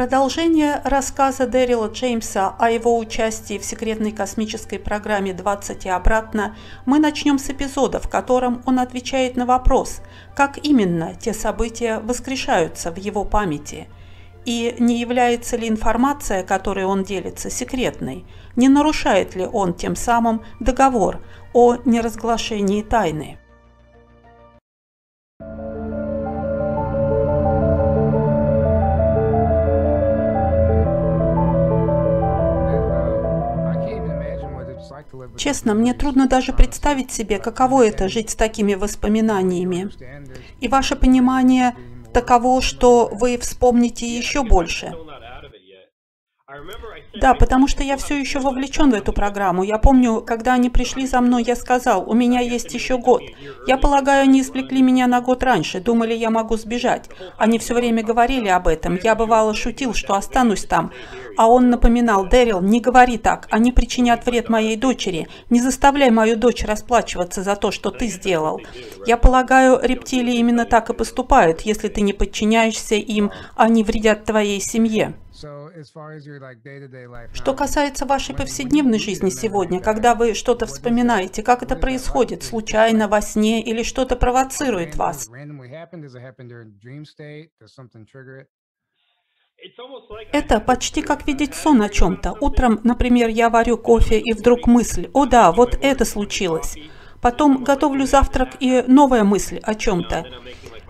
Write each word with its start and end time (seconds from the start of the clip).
Продолжение 0.00 0.80
рассказа 0.84 1.46
Дэрила 1.46 1.88
Джеймса 1.88 2.54
о 2.58 2.70
его 2.70 2.96
участии 2.96 3.58
в 3.58 3.64
секретной 3.66 4.12
космической 4.12 4.78
программе 4.78 5.32
«20 5.32 5.84
и 5.84 5.90
обратно» 5.90 6.56
мы 6.86 6.98
начнем 6.98 7.38
с 7.38 7.50
эпизода, 7.50 8.00
в 8.00 8.08
котором 8.08 8.62
он 8.64 8.78
отвечает 8.78 9.36
на 9.36 9.44
вопрос, 9.44 10.00
как 10.34 10.56
именно 10.64 11.14
те 11.14 11.34
события 11.34 11.98
воскрешаются 11.98 12.90
в 12.90 12.96
его 12.96 13.26
памяти, 13.26 13.88
и 14.46 14.74
не 14.78 14.98
является 14.98 15.58
ли 15.58 15.68
информация, 15.68 16.44
которой 16.44 16.86
он 16.86 17.04
делится, 17.04 17.50
секретной, 17.50 18.24
не 18.56 18.70
нарушает 18.70 19.36
ли 19.36 19.44
он 19.44 19.74
тем 19.74 19.96
самым 19.96 20.42
договор 20.60 21.20
о 21.52 21.76
неразглашении 21.84 22.80
тайны. 22.80 23.38
Честно, 35.40 35.72
мне 35.72 35.94
трудно 35.94 36.28
даже 36.28 36.52
представить 36.52 37.10
себе, 37.10 37.38
каково 37.38 37.86
это 37.86 38.10
жить 38.10 38.28
с 38.28 38.34
такими 38.34 38.74
воспоминаниями. 38.74 39.88
И 40.60 40.68
ваше 40.68 40.96
понимание 40.96 41.74
таково, 42.12 42.60
что 42.60 43.08
вы 43.10 43.38
вспомните 43.38 44.06
еще 44.06 44.42
больше. 44.42 44.92
Да, 47.14 47.34
потому 47.34 47.68
что 47.68 47.82
я 47.82 47.96
все 47.96 48.18
еще 48.18 48.38
вовлечен 48.38 48.90
в 48.90 48.94
эту 48.94 49.12
программу. 49.12 49.62
Я 49.62 49.78
помню, 49.78 50.20
когда 50.20 50.54
они 50.54 50.70
пришли 50.70 51.06
за 51.06 51.20
мной, 51.20 51.42
я 51.42 51.56
сказал, 51.56 52.08
у 52.08 52.14
меня 52.14 52.40
есть 52.40 52.72
еще 52.74 52.98
год. 52.98 53.22
Я 53.66 53.76
полагаю, 53.76 54.22
они 54.22 54.40
извлекли 54.40 54.82
меня 54.82 55.06
на 55.06 55.20
год 55.20 55.42
раньше, 55.42 55.80
думали, 55.80 56.14
я 56.14 56.30
могу 56.30 56.56
сбежать. 56.56 57.10
Они 57.36 57.58
все 57.58 57.74
время 57.74 58.02
говорили 58.02 58.48
об 58.48 58.68
этом. 58.68 58.98
Я 59.02 59.14
бывало 59.14 59.54
шутил, 59.54 59.94
что 59.94 60.14
останусь 60.14 60.64
там. 60.64 60.92
А 61.36 61.48
он 61.48 61.70
напоминал, 61.70 62.26
Дэрил, 62.26 62.60
не 62.60 62.80
говори 62.80 63.16
так, 63.18 63.46
они 63.50 63.72
причинят 63.72 64.26
вред 64.26 64.48
моей 64.48 64.76
дочери. 64.76 65.28
Не 65.48 65.60
заставляй 65.60 66.10
мою 66.10 66.36
дочь 66.36 66.64
расплачиваться 66.64 67.42
за 67.42 67.56
то, 67.56 67.70
что 67.70 67.90
ты 67.90 68.08
сделал. 68.08 68.60
Я 69.06 69.16
полагаю, 69.16 69.80
рептилии 69.82 70.36
именно 70.36 70.64
так 70.64 70.90
и 70.90 70.94
поступают. 70.94 71.62
Если 71.62 71.88
ты 71.88 72.02
не 72.02 72.12
подчиняешься 72.12 72.94
им, 72.94 73.30
они 73.56 73.84
вредят 73.84 74.24
твоей 74.24 74.60
семье. 74.60 75.14
Что 77.32 77.54
касается 77.54 78.06
вашей 78.06 78.34
повседневной 78.34 78.98
жизни 78.98 79.30
сегодня, 79.30 79.80
когда 79.80 80.14
вы 80.14 80.34
что-то 80.34 80.66
вспоминаете, 80.66 81.42
как 81.42 81.62
это 81.62 81.76
происходит, 81.76 82.42
случайно, 82.42 83.08
во 83.08 83.20
сне 83.20 83.62
или 83.62 83.82
что-то 83.82 84.16
провоцирует 84.16 84.96
вас? 84.96 85.30
Это 90.32 90.60
почти 90.60 91.02
как 91.02 91.26
видеть 91.26 91.54
сон 91.54 91.82
о 91.82 91.88
чем-то. 91.88 92.36
Утром, 92.40 92.80
например, 92.84 93.28
я 93.28 93.50
варю 93.50 93.76
кофе, 93.76 94.18
и 94.18 94.32
вдруг 94.32 94.66
мысль, 94.66 95.10
о 95.12 95.26
да, 95.26 95.52
вот 95.52 95.78
это 95.82 96.04
случилось. 96.04 96.76
Потом 97.20 97.64
готовлю 97.64 98.06
завтрак, 98.06 98.56
и 98.60 98.82
новая 98.86 99.24
мысль 99.24 99.58
о 99.62 99.74
чем-то. 99.74 100.26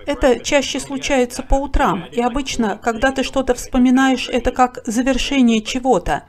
Это 0.07 0.41
чаще 0.41 0.81
случается 0.81 1.43
по 1.43 1.55
утрам, 1.55 2.05
и 2.13 2.21
обычно, 2.21 2.79
когда 2.79 3.13
ты 3.13 3.23
что-то 3.23 3.55
вспоминаешь, 3.55 4.29
это 4.29 4.53
как 4.53 4.83
завершение 4.87 5.63
чего-то. 5.63 6.27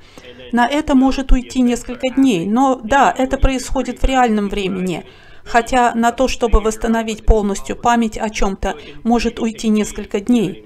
На 0.51 0.67
это 0.67 0.95
может 0.95 1.31
уйти 1.31 1.61
несколько 1.61 2.09
дней, 2.09 2.45
но 2.45 2.75
да, 2.83 3.13
это 3.17 3.37
происходит 3.37 4.01
в 4.01 4.05
реальном 4.05 4.49
времени. 4.49 5.05
Хотя 5.43 5.95
на 5.95 6.11
то, 6.11 6.27
чтобы 6.27 6.61
восстановить 6.61 7.25
полностью 7.25 7.75
память 7.75 8.17
о 8.17 8.29
чем-то, 8.29 8.77
может 9.03 9.39
уйти 9.39 9.69
несколько 9.69 10.19
дней. 10.19 10.63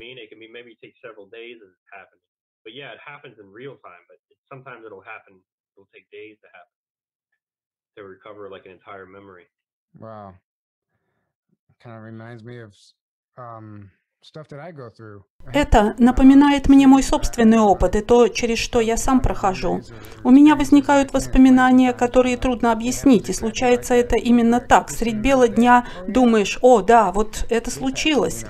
Wow. 9.97 10.33
Kind 10.33 10.33
of 10.33 10.43
reminds 11.35 11.63
me 11.63 11.69
of 11.69 11.75
это 15.53 15.96
напоминает 16.00 16.68
мне 16.68 16.88
мой 16.88 17.03
собственный 17.03 17.59
опыт 17.59 17.96
и 17.96 18.01
то, 18.01 18.28
через 18.28 18.57
что 18.57 18.79
я 18.79 18.97
сам 18.97 19.22
прохожу. 19.22 19.81
У 20.23 20.31
меня 20.31 20.56
возникают 20.56 21.13
воспоминания, 21.13 21.94
которые 21.94 22.38
трудно 22.38 22.72
объяснить, 22.72 23.29
и 23.29 23.34
случается 23.34 23.94
это 23.94 24.16
именно 24.16 24.59
так. 24.59 24.90
Средь 24.90 25.18
бела 25.18 25.47
дня 25.47 25.88
думаешь, 26.07 26.57
о, 26.62 26.81
да, 26.81 27.12
вот 27.12 27.46
это 27.50 27.69
случилось. 27.69 28.46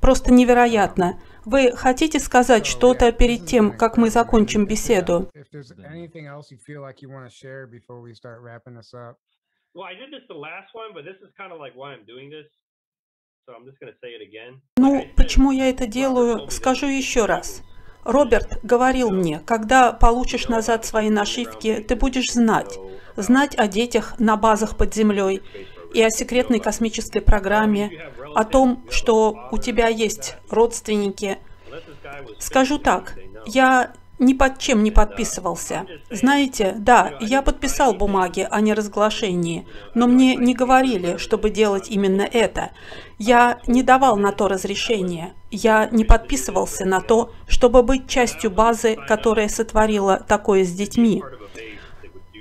Просто 0.00 0.32
невероятно. 0.32 1.20
Вы 1.44 1.72
хотите 1.76 2.18
сказать 2.18 2.66
что-то 2.66 3.12
перед 3.12 3.46
тем, 3.46 3.76
как 3.76 3.96
мы 3.96 4.10
закончим 4.10 4.66
беседу? 4.66 5.30
Well, 9.74 9.84
I 9.84 9.94
did 9.94 10.10
this 10.12 10.26
the 10.28 10.36
last 10.36 10.74
one, 10.74 10.92
but 10.92 11.04
this 11.06 11.16
is 11.22 11.32
kind 11.34 11.50
of 11.50 11.58
like 11.58 11.72
why 11.74 11.94
I'm 11.94 12.04
doing 12.04 12.28
this. 12.28 12.44
Ну, 14.76 15.06
почему 15.16 15.50
я 15.50 15.68
это 15.68 15.86
делаю, 15.86 16.50
скажу 16.50 16.86
еще 16.86 17.26
раз. 17.26 17.62
Роберт 18.04 18.64
говорил 18.64 19.10
мне, 19.10 19.40
когда 19.46 19.92
получишь 19.92 20.48
назад 20.48 20.84
свои 20.84 21.10
нашивки, 21.10 21.84
ты 21.86 21.96
будешь 21.96 22.32
знать. 22.32 22.78
Знать 23.16 23.56
о 23.58 23.68
детях 23.68 24.18
на 24.18 24.36
базах 24.36 24.76
под 24.76 24.94
землей 24.94 25.42
и 25.94 26.02
о 26.02 26.10
секретной 26.10 26.60
космической 26.60 27.20
программе, 27.20 28.10
о 28.34 28.44
том, 28.44 28.84
что 28.90 29.48
у 29.52 29.58
тебя 29.58 29.88
есть 29.88 30.36
родственники. 30.50 31.38
Скажу 32.38 32.78
так, 32.78 33.18
я 33.46 33.92
ни 34.22 34.34
под 34.34 34.58
чем 34.58 34.82
не 34.84 34.90
подписывался. 34.90 35.84
Знаете, 36.10 36.74
да, 36.78 37.12
я 37.20 37.42
подписал 37.42 37.92
бумаги 37.92 38.46
о 38.48 38.60
неразглашении, 38.60 39.66
но 39.94 40.06
мне 40.06 40.36
не 40.36 40.54
говорили, 40.54 41.16
чтобы 41.16 41.50
делать 41.50 41.88
именно 41.90 42.22
это. 42.22 42.70
Я 43.18 43.58
не 43.66 43.82
давал 43.82 44.16
на 44.16 44.30
то 44.32 44.46
разрешения. 44.46 45.34
Я 45.50 45.88
не 45.90 46.04
подписывался 46.04 46.84
на 46.84 47.00
то, 47.00 47.32
чтобы 47.48 47.82
быть 47.82 48.08
частью 48.08 48.50
базы, 48.52 48.96
которая 49.08 49.48
сотворила 49.48 50.24
такое 50.26 50.64
с 50.64 50.70
детьми. 50.70 51.22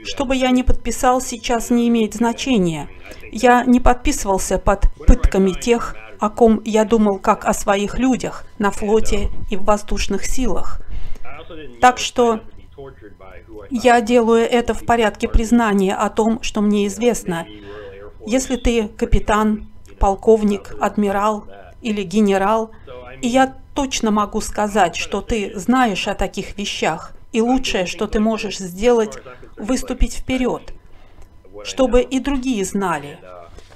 Что 0.03 0.25
бы 0.25 0.35
я 0.35 0.51
ни 0.51 0.61
подписал, 0.61 1.19
сейчас 1.19 1.71
не 1.71 1.87
имеет 1.87 2.13
значения. 2.13 2.89
Я 3.31 3.63
не 3.65 3.79
подписывался 3.79 4.59
под 4.59 4.85
пытками 5.07 5.51
тех, 5.51 5.95
о 6.19 6.29
ком 6.29 6.61
я 6.63 6.85
думал 6.85 7.17
как 7.17 7.45
о 7.45 7.53
своих 7.53 7.97
людях 7.97 8.45
на 8.59 8.69
флоте 8.69 9.29
и 9.49 9.55
в 9.55 9.63
воздушных 9.63 10.25
силах. 10.25 10.79
Так 11.79 11.97
что 11.97 12.41
я 13.69 14.01
делаю 14.01 14.43
это 14.49 14.73
в 14.73 14.85
порядке 14.85 15.27
признания 15.27 15.95
о 15.95 16.09
том, 16.09 16.41
что 16.41 16.61
мне 16.61 16.87
известно. 16.87 17.45
Если 18.25 18.55
ты 18.55 18.87
капитан, 18.87 19.71
полковник, 19.99 20.75
адмирал 20.79 21.45
или 21.81 22.03
генерал, 22.03 22.71
и 23.21 23.27
я 23.27 23.55
точно 23.73 24.11
могу 24.11 24.41
сказать, 24.41 24.95
что 24.95 25.21
ты 25.21 25.53
знаешь 25.55 26.07
о 26.07 26.15
таких 26.15 26.57
вещах, 26.57 27.13
и 27.31 27.41
лучшее, 27.41 27.85
что 27.85 28.07
ты 28.07 28.19
можешь 28.19 28.57
сделать, 28.57 29.17
выступить 29.57 30.13
вперед, 30.13 30.73
чтобы 31.63 32.01
и 32.01 32.19
другие 32.19 32.65
знали. 32.65 33.19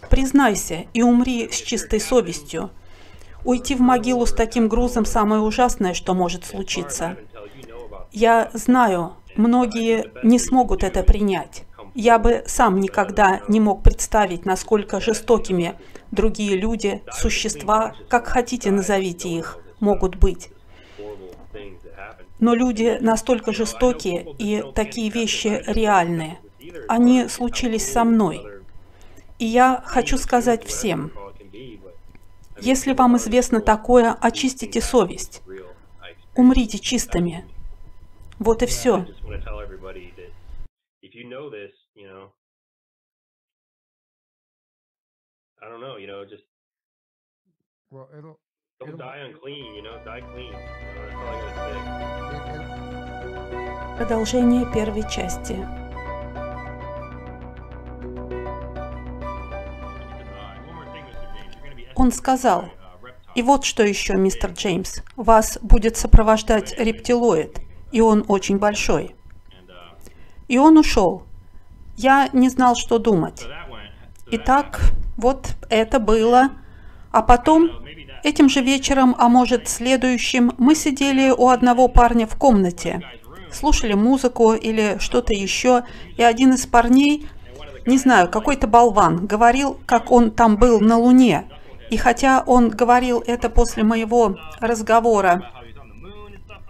Признайся 0.09 0.85
и 0.93 1.01
умри 1.01 1.49
с 1.51 1.61
чистой 1.61 1.99
совестью. 1.99 2.69
Уйти 3.43 3.75
в 3.75 3.81
могилу 3.81 4.25
с 4.25 4.33
таким 4.33 4.67
грузом– 4.67 5.05
самое 5.05 5.41
ужасное, 5.41 5.93
что 5.93 6.13
может 6.13 6.45
случиться. 6.45 7.17
Я 8.15 8.49
знаю, 8.53 9.17
многие 9.35 10.09
не 10.23 10.39
смогут 10.39 10.85
это 10.85 11.03
принять. 11.03 11.65
Я 11.93 12.17
бы 12.17 12.45
сам 12.47 12.79
никогда 12.79 13.41
не 13.49 13.59
мог 13.59 13.83
представить, 13.83 14.45
насколько 14.45 15.01
жестокими 15.01 15.75
другие 16.11 16.55
люди, 16.55 17.03
существа, 17.11 17.93
как 18.07 18.27
хотите 18.27 18.71
назовите 18.71 19.27
их, 19.27 19.59
могут 19.81 20.15
быть. 20.15 20.49
Но 22.39 22.53
люди 22.53 22.97
настолько 23.01 23.51
жестокие, 23.51 24.25
и 24.39 24.63
такие 24.73 25.09
вещи 25.09 25.61
реальные. 25.67 26.39
Они 26.87 27.27
случились 27.27 27.91
со 27.91 28.05
мной. 28.05 28.47
И 29.39 29.45
я 29.45 29.83
хочу 29.85 30.17
сказать 30.17 30.63
всем, 30.63 31.11
если 32.61 32.93
вам 32.93 33.17
известно 33.17 33.59
такое, 33.59 34.13
очистите 34.13 34.79
совесть. 34.79 35.41
Умрите 36.33 36.79
чистыми. 36.79 37.43
Вот 38.39 38.63
и 38.63 38.65
все. 38.65 39.05
I 45.61 45.69
don't 45.69 45.79
know, 45.79 45.95
you 45.97 46.05
know, 46.05 46.25
just 46.25 46.43
well, 47.89 48.09
it'll, 48.15 48.37
don't 48.79 48.89
it'll, 48.89 48.99
die 48.99 49.17
unclean, 49.19 49.73
you 49.73 49.81
know, 49.81 49.97
die 50.05 50.19
clean. 50.21 50.47
You 50.47 50.51
know, 50.51 50.59
that's 51.01 51.15
all 51.15 51.27
I 51.27 51.41
gotta 51.41 51.55
say. 51.55 51.75
Продолжение 53.97 54.65
первой 54.73 55.03
части. 55.09 55.55
Он 61.95 62.11
сказал, 62.11 62.69
И 63.35 63.41
вот 63.41 63.65
что 63.65 63.83
еще, 63.83 64.15
мистер 64.15 64.51
Джеймс. 64.51 65.01
Вас 65.17 65.57
будет 65.61 65.97
сопровождать 65.97 66.73
рептилоид, 66.77 67.59
и 67.95 68.01
он 68.01 68.25
очень 68.27 68.57
большой. 68.57 69.15
И 70.49 70.57
он 70.57 70.77
ушел. 70.77 71.23
Я 71.95 72.27
не 72.33 72.49
знал, 72.49 72.75
что 72.75 72.97
думать. 72.97 73.47
Итак, 74.31 74.81
вот 75.15 75.55
это 75.69 75.99
было. 75.99 76.49
А 77.11 77.21
потом, 77.21 77.69
этим 78.21 78.49
же 78.49 78.59
вечером, 78.59 79.15
а 79.17 79.29
может 79.29 79.69
следующим, 79.69 80.51
мы 80.57 80.75
сидели 80.75 81.29
у 81.29 81.47
одного 81.47 81.87
парня 81.87 82.27
в 82.27 82.35
комнате, 82.35 83.01
слушали 83.49 83.93
музыку 83.93 84.51
или 84.51 84.97
что-то 84.99 85.33
еще, 85.33 85.85
и 86.17 86.21
один 86.21 86.53
из 86.55 86.67
парней, 86.67 87.29
не 87.85 87.97
знаю, 87.97 88.29
какой-то 88.29 88.67
болван, 88.67 89.25
говорил, 89.25 89.79
как 89.85 90.11
он 90.11 90.31
там 90.31 90.57
был 90.57 90.81
на 90.81 90.97
Луне. 90.97 91.45
И 91.89 91.95
хотя 91.95 92.43
он 92.45 92.71
говорил 92.71 93.23
это 93.25 93.49
после 93.49 93.85
моего 93.85 94.35
разговора 94.59 95.49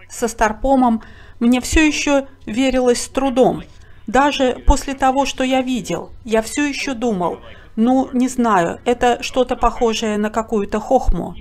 со 0.09 0.27
Старпомом, 0.27 1.01
мне 1.39 1.61
все 1.61 1.85
еще 1.85 2.27
верилось 2.45 3.03
с 3.03 3.09
трудом. 3.09 3.63
Даже 4.07 4.63
после 4.67 4.93
того, 4.93 5.25
что 5.25 5.43
я 5.43 5.61
видел, 5.61 6.11
я 6.23 6.41
все 6.41 6.65
еще 6.65 6.93
думал, 6.93 7.39
ну, 7.75 8.09
не 8.13 8.27
знаю, 8.27 8.79
это 8.85 9.21
что-то 9.23 9.55
похожее 9.55 10.17
на 10.17 10.29
какую-то 10.29 10.79
хохму. 10.79 11.35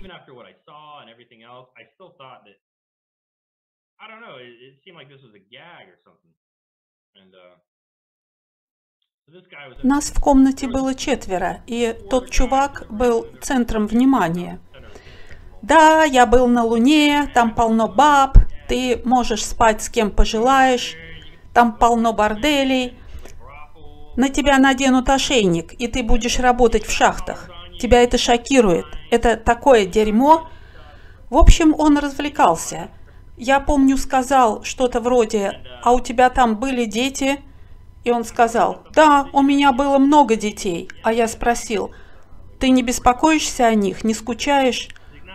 Нас 9.83 10.11
в 10.11 10.21
комнате 10.21 10.69
было 10.69 10.95
четверо, 10.95 11.63
и 11.67 11.97
тот 12.11 12.31
чувак 12.31 12.87
был 12.91 13.27
центром 13.41 13.87
внимания. 13.87 14.61
Да, 15.63 16.05
я 16.05 16.27
был 16.27 16.47
на 16.47 16.63
Луне, 16.65 17.31
там 17.33 17.55
полно 17.55 17.89
баб, 17.89 18.37
ты 18.75 19.01
можешь 19.05 19.47
спать 19.47 19.83
с 19.83 19.89
кем 19.89 20.11
пожелаешь, 20.11 20.97
там 21.53 21.75
полно 21.75 22.13
борделей. 22.13 22.99
На 24.17 24.29
тебя 24.31 24.59
наденут 24.59 25.09
ошейник, 25.09 25.75
и 25.75 25.87
ты 25.87 26.03
будешь 26.03 26.41
работать 26.41 26.85
в 26.85 26.91
шахтах. 26.91 27.49
Тебя 27.81 28.03
это 28.03 28.19
шокирует. 28.19 28.87
Это 29.13 29.37
такое 29.37 29.87
дерьмо. 29.87 30.49
В 31.31 31.37
общем, 31.37 31.73
он 31.79 31.99
развлекался. 31.99 32.89
Я 33.37 33.61
помню, 33.61 33.97
сказал 33.97 34.65
что-то 34.65 34.99
вроде 34.99 35.61
«А 35.85 35.93
у 35.93 36.01
тебя 36.01 36.29
там 36.29 36.57
были 36.57 36.85
дети?» 36.85 37.39
И 38.03 38.11
он 38.11 38.25
сказал 38.25 38.83
«Да, 38.93 39.29
у 39.33 39.43
меня 39.43 39.71
было 39.71 39.99
много 39.99 40.35
детей». 40.35 40.89
А 41.05 41.13
я 41.13 41.29
спросил 41.29 41.93
«Ты 42.59 42.71
не 42.71 42.83
беспокоишься 42.83 43.67
о 43.67 43.75
них, 43.77 44.03
не 44.03 44.15
скучаешь?» 44.15 44.89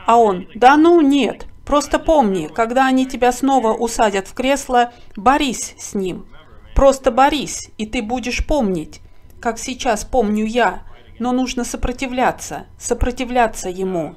А 0.06 0.18
он 0.18 0.48
«Да 0.56 0.76
ну, 0.76 1.00
нет, 1.00 1.49
Просто 1.70 2.00
помни, 2.00 2.48
когда 2.48 2.88
они 2.88 3.06
тебя 3.06 3.32
снова 3.32 3.74
усадят 3.74 4.28
в 4.28 4.34
кресло, 4.34 4.92
борись 5.16 5.76
с 5.78 5.94
ним. 5.94 6.28
Просто 6.74 7.12
борись, 7.12 7.70
и 7.78 7.86
ты 7.86 8.02
будешь 8.02 8.44
помнить, 8.48 9.02
как 9.40 9.60
сейчас 9.60 10.04
помню 10.04 10.46
я, 10.46 10.82
но 11.20 11.32
нужно 11.32 11.64
сопротивляться, 11.64 12.66
сопротивляться 12.80 13.70
ему. 13.70 14.16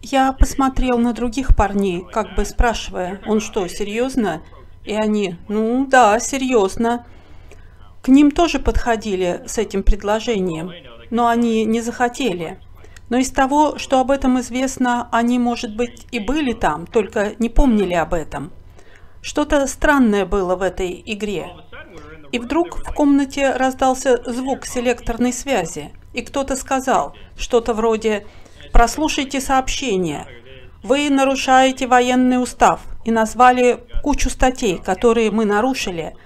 Я 0.00 0.32
посмотрел 0.32 0.96
на 0.96 1.12
других 1.12 1.54
парней, 1.54 2.06
как 2.10 2.36
бы 2.36 2.46
спрашивая, 2.46 3.20
он 3.26 3.40
что, 3.40 3.68
серьезно? 3.68 4.42
И 4.86 4.94
они, 4.94 5.36
ну 5.50 5.86
да, 5.86 6.18
серьезно. 6.20 7.06
К 8.04 8.08
ним 8.08 8.32
тоже 8.32 8.58
подходили 8.58 9.40
с 9.46 9.56
этим 9.56 9.82
предложением, 9.82 10.72
но 11.08 11.26
они 11.26 11.64
не 11.64 11.80
захотели. 11.80 12.60
Но 13.08 13.16
из 13.16 13.30
того, 13.30 13.78
что 13.78 13.98
об 13.98 14.10
этом 14.10 14.38
известно, 14.40 15.08
они, 15.10 15.38
может 15.38 15.74
быть, 15.74 16.06
и 16.10 16.18
были 16.18 16.52
там, 16.52 16.86
только 16.86 17.32
не 17.38 17.48
помнили 17.48 17.94
об 17.94 18.12
этом. 18.12 18.52
Что-то 19.22 19.66
странное 19.66 20.26
было 20.26 20.54
в 20.54 20.60
этой 20.60 21.02
игре. 21.06 21.48
И 22.30 22.38
вдруг 22.38 22.76
в 22.86 22.92
комнате 22.92 23.52
раздался 23.52 24.22
звук 24.30 24.66
селекторной 24.66 25.32
связи, 25.32 25.90
и 26.12 26.20
кто-то 26.20 26.56
сказал 26.56 27.16
что-то 27.38 27.72
вроде 27.72 28.26
«Прослушайте 28.70 29.40
сообщение, 29.40 30.26
вы 30.82 31.08
нарушаете 31.08 31.86
военный 31.86 32.42
устав» 32.42 32.82
и 33.06 33.10
назвали 33.10 33.82
кучу 34.02 34.28
статей, 34.28 34.76
которые 34.76 35.30
мы 35.30 35.46
нарушили– 35.46 36.14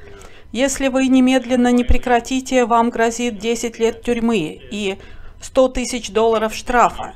если 0.53 0.89
вы 0.89 1.09
немедленно 1.09 1.73
не 1.73 1.85
прекратите, 1.85 2.65
вам 2.65 2.91
грозит 2.91 3.39
10 3.39 3.79
лет 3.79 4.03
тюрьмы 4.03 4.61
и 4.71 4.99
100 5.41 5.69
тысяч 5.69 6.11
долларов 6.11 6.55
штрафа. 6.55 7.15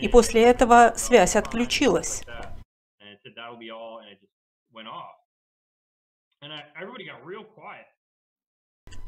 И 0.00 0.08
после 0.08 0.42
этого 0.42 0.94
связь 0.96 1.36
отключилась. 1.36 2.22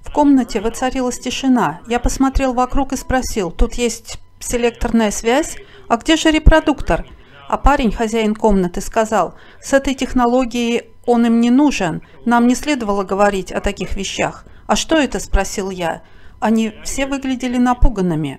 В 0.02 0.12
комнате 0.12 0.60
воцарилась 0.60 1.18
тишина. 1.18 1.80
Я 1.88 1.98
посмотрел 1.98 2.54
вокруг 2.54 2.92
и 2.92 2.96
спросил, 2.96 3.50
тут 3.50 3.74
есть 3.74 4.18
селекторная 4.38 5.10
связь? 5.10 5.56
А 5.88 5.96
где 5.96 6.16
же 6.16 6.30
репродуктор? 6.30 7.04
А 7.48 7.58
парень, 7.58 7.92
хозяин 7.92 8.34
комнаты, 8.34 8.80
сказал, 8.80 9.34
с 9.60 9.72
этой 9.72 9.94
технологией 9.94 10.90
он 11.06 11.26
им 11.26 11.40
не 11.40 11.50
нужен. 11.50 12.02
Нам 12.24 12.46
не 12.46 12.54
следовало 12.54 13.04
говорить 13.04 13.52
о 13.52 13.60
таких 13.60 13.96
вещах. 13.96 14.44
А 14.66 14.76
что 14.76 14.96
это? 14.96 15.20
Спросил 15.20 15.70
я. 15.70 16.02
Они 16.40 16.72
все 16.84 17.06
выглядели 17.06 17.58
напуганными. 17.58 18.38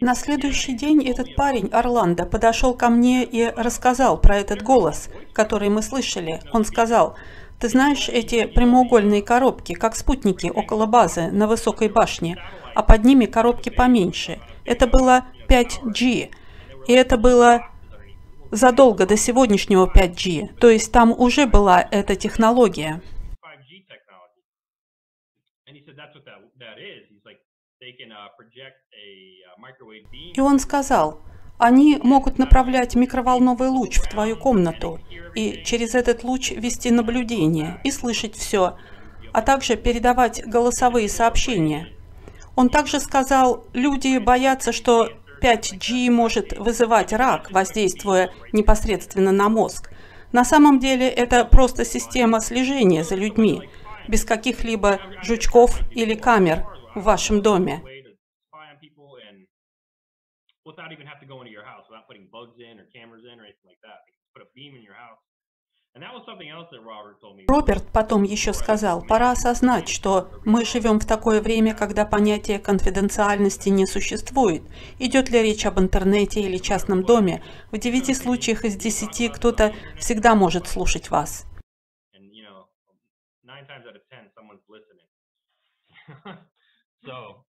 На 0.00 0.14
следующий 0.14 0.76
день 0.76 1.06
этот 1.08 1.34
парень, 1.36 1.68
Орландо, 1.68 2.26
подошел 2.26 2.74
ко 2.74 2.88
мне 2.88 3.24
и 3.24 3.50
рассказал 3.50 4.20
про 4.20 4.36
этот 4.36 4.62
голос, 4.62 5.10
который 5.32 5.68
мы 5.68 5.82
слышали. 5.82 6.40
Он 6.52 6.64
сказал, 6.64 7.16
ты 7.60 7.68
знаешь 7.68 8.08
эти 8.08 8.46
прямоугольные 8.46 9.22
коробки, 9.22 9.74
как 9.74 9.94
спутники 9.94 10.46
около 10.46 10.86
базы 10.86 11.30
на 11.30 11.46
высокой 11.46 11.90
башне, 11.90 12.38
а 12.74 12.82
под 12.82 13.04
ними 13.04 13.26
коробки 13.26 13.68
поменьше. 13.68 14.40
Это 14.64 14.86
было 14.86 15.26
5G. 15.48 16.30
И 16.86 16.92
это 16.92 17.18
было 17.18 17.68
задолго 18.50 19.06
до 19.06 19.16
сегодняшнего 19.16 19.86
5G, 19.86 20.54
то 20.58 20.70
есть 20.70 20.90
там 20.90 21.12
уже 21.12 21.46
была 21.46 21.86
эта 21.90 22.16
технология. 22.16 23.02
И 30.34 30.40
он 30.40 30.58
сказал, 30.58 31.22
они 31.60 32.00
могут 32.02 32.38
направлять 32.38 32.94
микроволновый 32.94 33.68
луч 33.68 33.98
в 33.98 34.08
твою 34.08 34.34
комнату 34.34 34.98
и 35.34 35.62
через 35.62 35.94
этот 35.94 36.24
луч 36.24 36.52
вести 36.52 36.90
наблюдение 36.90 37.80
и 37.84 37.90
слышать 37.90 38.34
все, 38.34 38.76
а 39.32 39.42
также 39.42 39.76
передавать 39.76 40.42
голосовые 40.46 41.10
сообщения. 41.10 41.88
Он 42.56 42.70
также 42.70 42.98
сказал, 42.98 43.64
люди 43.74 44.16
боятся, 44.16 44.72
что 44.72 45.10
5G 45.42 46.10
может 46.10 46.58
вызывать 46.58 47.12
рак, 47.12 47.50
воздействуя 47.50 48.30
непосредственно 48.52 49.30
на 49.30 49.50
мозг. 49.50 49.90
На 50.32 50.46
самом 50.46 50.78
деле 50.78 51.10
это 51.10 51.44
просто 51.44 51.84
система 51.84 52.40
слежения 52.40 53.04
за 53.04 53.16
людьми, 53.16 53.68
без 54.08 54.24
каких-либо 54.24 54.98
жучков 55.22 55.80
или 55.90 56.14
камер 56.14 56.64
в 56.94 57.02
вашем 57.02 57.42
доме. 57.42 57.82
Роберт 67.48 67.92
потом 67.92 68.22
еще 68.22 68.52
сказал, 68.52 69.04
пора 69.04 69.32
осознать, 69.32 69.88
что 69.88 70.30
мы 70.44 70.64
живем 70.64 71.00
в 71.00 71.06
такое 71.06 71.42
время, 71.42 71.74
когда 71.74 72.06
понятие 72.06 72.60
конфиденциальности 72.60 73.70
не 73.70 73.86
существует. 73.86 74.62
Идет 75.00 75.30
ли 75.30 75.42
речь 75.42 75.66
об 75.66 75.80
интернете 75.80 76.42
или 76.42 76.58
частном 76.58 77.02
доме, 77.02 77.42
в 77.72 77.78
девяти 77.78 78.14
случаях 78.14 78.64
из 78.64 78.76
десяти 78.76 79.28
кто-то 79.28 79.74
всегда 79.98 80.36
может 80.36 80.68
слушать 80.68 81.10
вас. 81.10 81.44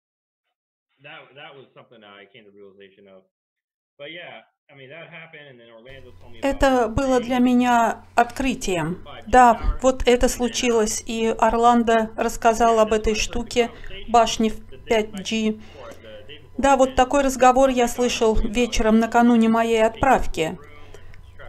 Это 6.43 6.89
было 6.89 7.21
для 7.21 7.39
меня 7.39 8.07
открытием. 8.15 9.07
Да, 9.27 9.61
вот 9.83 10.03
это 10.07 10.29
случилось, 10.29 11.03
и 11.07 11.27
Орландо 11.39 12.11
рассказал 12.17 12.81
об 12.81 12.93
этой 12.93 13.15
штуке, 13.15 13.71
башне 14.09 14.51
в 14.51 14.61
5G. 14.87 15.61
Да, 16.57 16.77
вот 16.77 16.95
такой 16.95 17.23
разговор 17.23 17.69
я 17.69 17.87
слышал 17.87 18.35
вечером 18.35 18.99
накануне 18.99 19.49
моей 19.49 19.85
отправки. 19.85 20.59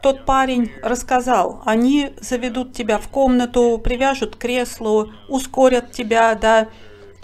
тот 0.01 0.25
парень 0.25 0.71
рассказал, 0.83 1.61
они 1.65 2.13
заведут 2.17 2.73
тебя 2.73 2.97
в 2.99 3.07
комнату, 3.07 3.79
привяжут 3.83 4.35
к 4.35 4.39
креслу, 4.39 5.11
ускорят 5.29 5.91
тебя 5.93 6.35
до 6.35 6.69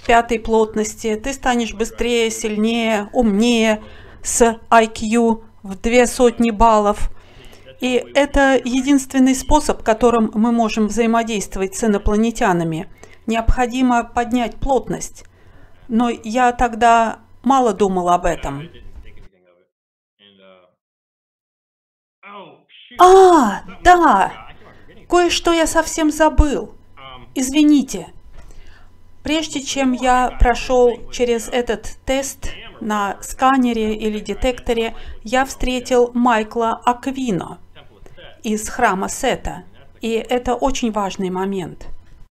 пятой 0.05 0.39
плотности, 0.39 1.15
ты 1.15 1.34
станешь 1.34 1.74
быстрее, 1.74 2.29
сильнее, 2.31 3.10
умнее, 3.13 3.84
с 4.24 4.60
IQ 4.70 5.43
в 5.63 5.75
две 5.79 6.08
сотни 6.08 6.51
баллов. 6.51 7.12
И 7.79 8.03
это 8.13 8.60
единственный 8.63 9.34
способ, 9.34 9.81
которым 9.84 10.31
мы 10.34 10.51
можем 10.51 10.88
взаимодействовать 10.88 11.75
с 11.75 11.84
инопланетянами. 11.84 12.88
Необходимо 13.25 14.03
поднять 14.03 14.55
плотность. 14.55 15.25
Но 15.88 16.10
я 16.10 16.51
тогда 16.51 17.20
мало 17.43 17.74
думал 17.74 18.10
об 18.10 18.25
этом. 18.25 18.70
А, 23.00 23.63
да, 23.84 24.31
кое-что 25.10 25.53
я 25.53 25.65
совсем 25.65 26.12
забыл. 26.12 26.75
Извините. 27.34 28.08
Прежде 29.23 29.61
чем 29.61 29.93
я 29.93 30.35
прошел 30.39 31.09
через 31.11 31.47
этот 31.47 31.97
тест 32.05 32.49
на 32.79 33.17
сканере 33.21 33.95
или 33.95 34.19
детекторе, 34.19 34.95
я 35.23 35.45
встретил 35.45 36.11
Майкла 36.13 36.81
Аквино 36.85 37.59
из 38.43 38.67
храма 38.69 39.09
Сета. 39.09 39.63
И 40.01 40.11
это 40.13 40.55
очень 40.55 40.91
важный 40.91 41.29
момент. 41.29 41.85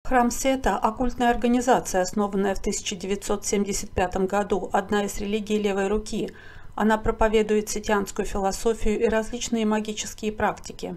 Храм 0.06 0.32
Сета– 0.32 0.78
оккультная 0.82 1.30
организация, 1.30 2.02
основанная 2.02 2.56
в 2.56 2.60
1975 2.60 4.18
году, 4.28 4.70
одна 4.74 5.06
из 5.06 5.18
религий 5.20 5.58
левой 5.58 5.88
руки– 5.88 6.32
она 6.76 6.98
проповедует 6.98 7.70
ситянскую 7.70 8.26
философию 8.26 9.00
и 9.00 9.08
различные 9.08 9.66
магические 9.66 10.32
практики. 10.32 10.96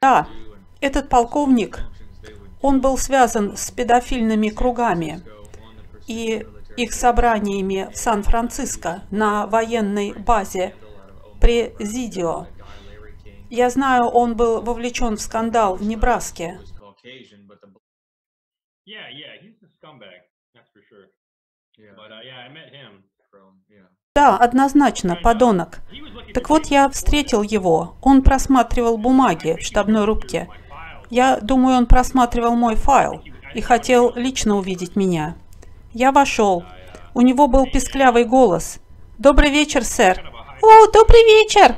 Да, 0.00 0.28
этот 0.80 1.08
полковник, 1.08 1.80
он 2.62 2.80
был 2.80 2.96
связан 2.96 3.56
с 3.56 3.70
педофильными 3.70 4.48
кругами 4.48 5.22
и 6.06 6.46
их 6.76 6.92
собраниями 6.92 7.90
в 7.92 7.96
Сан-Франциско 7.96 9.02
на 9.10 9.46
военной 9.46 10.12
базе 10.14 10.74
Президио. 11.40 12.46
Я 13.50 13.68
знаю, 13.68 14.04
он 14.04 14.34
был 14.34 14.62
вовлечен 14.62 15.16
в 15.16 15.20
скандал 15.20 15.76
в 15.76 15.82
Небраске. 15.82 16.58
Да, 24.14 24.38
однозначно, 24.38 25.16
подонок. 25.16 25.80
Так 26.34 26.50
вот, 26.50 26.66
я 26.66 26.88
встретил 26.88 27.42
его. 27.42 27.94
Он 28.02 28.20
просматривал 28.20 28.98
бумаги 28.98 29.56
в 29.58 29.62
штабной 29.62 30.04
рубке. 30.04 30.48
Я 31.08 31.38
думаю, 31.40 31.76
он 31.76 31.86
просматривал 31.86 32.56
мой 32.56 32.74
файл 32.74 33.22
и 33.54 33.60
хотел 33.60 34.12
лично 34.16 34.56
увидеть 34.56 34.96
меня. 34.96 35.36
Я 35.92 36.10
вошел. 36.10 36.64
У 37.14 37.20
него 37.20 37.46
был 37.46 37.66
писклявый 37.66 38.24
голос. 38.24 38.80
«Добрый 39.16 39.50
вечер, 39.50 39.84
сэр!» 39.84 40.20
«О, 40.60 40.86
добрый 40.90 41.22
вечер!» 41.24 41.76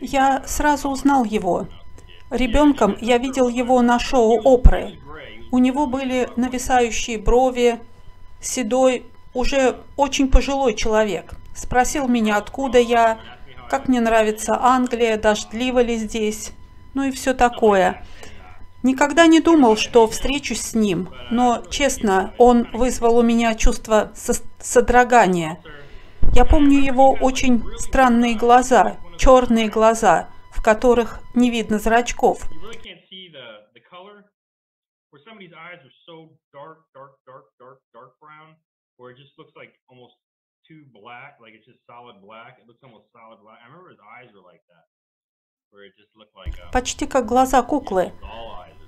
Я 0.00 0.42
сразу 0.46 0.88
узнал 0.88 1.24
его. 1.24 1.66
Ребенком 2.30 2.96
я 3.02 3.18
видел 3.18 3.48
его 3.48 3.82
на 3.82 3.98
шоу 3.98 4.40
Опры. 4.42 4.98
У 5.52 5.58
него 5.58 5.86
были 5.86 6.30
нависающие 6.36 7.18
брови, 7.18 7.80
седой, 8.40 9.04
уже 9.34 9.76
очень 9.96 10.30
пожилой 10.30 10.74
человек. 10.74 11.34
Спросил 11.54 12.08
меня, 12.08 12.36
откуда 12.36 12.78
я, 12.78 13.18
как 13.68 13.88
мне 13.88 14.00
нравится 14.00 14.58
Англия, 14.60 15.16
дождливо 15.18 15.80
ли 15.80 15.96
здесь, 15.96 16.52
ну 16.94 17.04
и 17.04 17.10
все 17.10 17.34
такое. 17.34 18.04
Никогда 18.82 19.26
не 19.26 19.40
думал, 19.40 19.76
что 19.76 20.06
встречусь 20.06 20.60
с 20.60 20.74
ним, 20.74 21.08
но, 21.30 21.62
честно, 21.70 22.34
он 22.38 22.68
вызвал 22.72 23.18
у 23.18 23.22
меня 23.22 23.54
чувство 23.54 24.12
содрогания. 24.60 25.58
Я 26.32 26.44
помню 26.44 26.80
его 26.80 27.12
очень 27.12 27.64
странные 27.78 28.34
глаза, 28.34 28.96
черные 29.16 29.68
глаза, 29.68 30.28
в 30.50 30.62
которых 30.62 31.20
не 31.34 31.50
видно 31.50 31.78
зрачков 31.78 32.42
where 38.96 39.10
it 39.10 39.18
just 39.18 39.34
looks 39.38 39.52
like 39.56 39.72
almost 39.88 40.14
too 40.68 40.82
black, 40.92 41.38
like 41.40 41.54
it's 41.54 41.66
just 41.66 41.80
solid 41.86 42.16
black. 42.22 42.58
It 42.60 42.66
looks 42.66 42.82
almost 42.82 43.06
solid 43.12 43.38
black. 43.42 43.58
I 43.62 43.66
remember 43.68 43.90
his 43.90 44.02
eyes 44.16 44.28
were 44.34 44.44
like 44.44 44.62
that, 44.72 44.86
where 45.70 45.84
it 45.84 45.92
just 45.96 46.12
looked 46.16 46.36
like. 46.36 46.54
Uh, 46.58 46.70
Почти 46.72 47.06
как 47.06 47.26
глаза 47.26 47.62
куклы. 47.62 48.12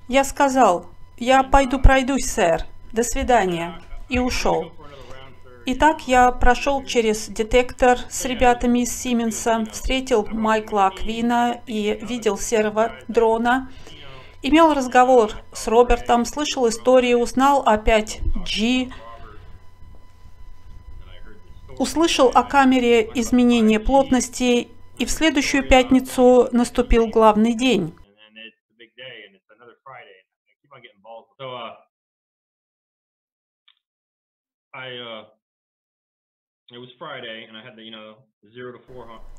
Я 0.08 0.25
сказал, 0.25 0.86
я 1.18 1.42
пойду 1.42 1.80
пройдусь, 1.80 2.26
сэр. 2.26 2.62
До 2.92 3.02
свидания. 3.02 3.80
И 4.08 4.18
ушел. 4.18 4.72
Итак, 5.68 6.06
я 6.06 6.30
прошел 6.30 6.84
через 6.84 7.26
детектор 7.28 7.98
с 7.98 8.25
ребятами 8.25 8.84
из 8.84 8.96
Сименса, 8.96 9.64
встретил 9.72 10.25
Майкла 10.26 10.86
Аквина 10.86 11.60
и 11.66 11.98
видел 12.02 12.38
серого 12.38 12.92
дрона, 13.08 13.68
Имел 14.42 14.75
разговор 14.75 15.32
с 15.52 15.66
Робертом, 15.66 16.25
слышал 16.25 16.68
истории, 16.68 17.14
узнал 17.14 17.62
опять 17.66 18.20
G, 18.44 18.92
услышал 21.78 22.30
о 22.35 22.42
камере 22.42 23.11
изменения 23.14 23.80
плотности, 23.80 24.68
и 24.99 25.04
в 25.04 25.11
следующую 25.11 25.66
пятницу 25.68 26.49
наступил 26.52 27.09
главный 27.09 27.54
день. 27.54 27.95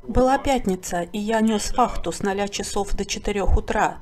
Была 0.02 0.38
пятница, 0.38 1.02
и 1.02 1.18
я 1.18 1.40
нес 1.40 1.72
вахту 1.76 2.12
с 2.12 2.22
0 2.22 2.48
часов 2.48 2.94
до 2.94 3.04
4 3.04 3.42
утра. 3.42 4.00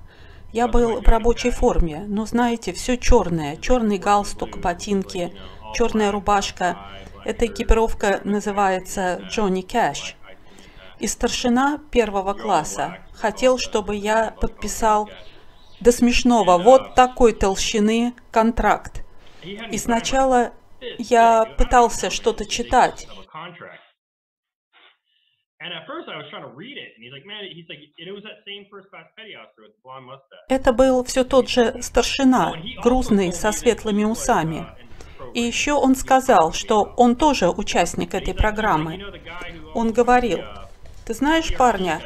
Я 0.53 0.69
был 0.69 1.01
в 1.01 1.09
рабочей 1.09 1.51
форме, 1.51 2.05
но 2.07 2.25
знаете, 2.25 2.73
все 2.73 2.97
черное. 2.97 3.57
Черный 3.57 3.99
галстук, 3.99 4.59
ботинки, 4.59 5.33
черная 5.77 6.11
рубашка. 6.11 6.79
Эта 7.25 7.47
экипировка 7.47 8.21
называется 8.25 9.21
Джонни 9.29 9.63
Кэш. 9.63 10.17
И 10.99 11.07
старшина 11.07 11.79
первого 11.91 12.33
класса 12.33 12.99
хотел, 13.13 13.59
чтобы 13.59 13.95
я 13.97 14.35
подписал 14.41 15.11
до 15.81 15.93
смешного 15.93 16.57
вот 16.57 16.95
такой 16.95 17.35
толщины 17.35 18.15
контракт. 18.31 19.05
И 19.43 19.77
сначала 19.77 20.53
я 20.99 21.45
пытался 21.59 22.09
что-то 22.11 22.47
читать. 22.47 23.07
Это 30.49 30.73
был 30.73 31.05
все 31.05 31.25
тот 31.25 31.49
же 31.49 31.83
старшина, 31.83 32.55
грузный, 32.83 33.33
со 33.33 33.53
светлыми 33.53 34.05
усами. 34.05 34.67
И 35.35 35.41
еще 35.41 35.73
он 35.73 35.95
сказал, 35.97 36.53
что 36.53 36.93
он 36.97 37.17
тоже 37.17 37.51
участник 37.51 38.15
этой 38.15 38.35
программы. 38.35 39.03
Он 39.75 39.93
говорил, 39.93 40.41
ты 41.05 41.15
знаешь 41.15 41.55
парня, 41.57 42.01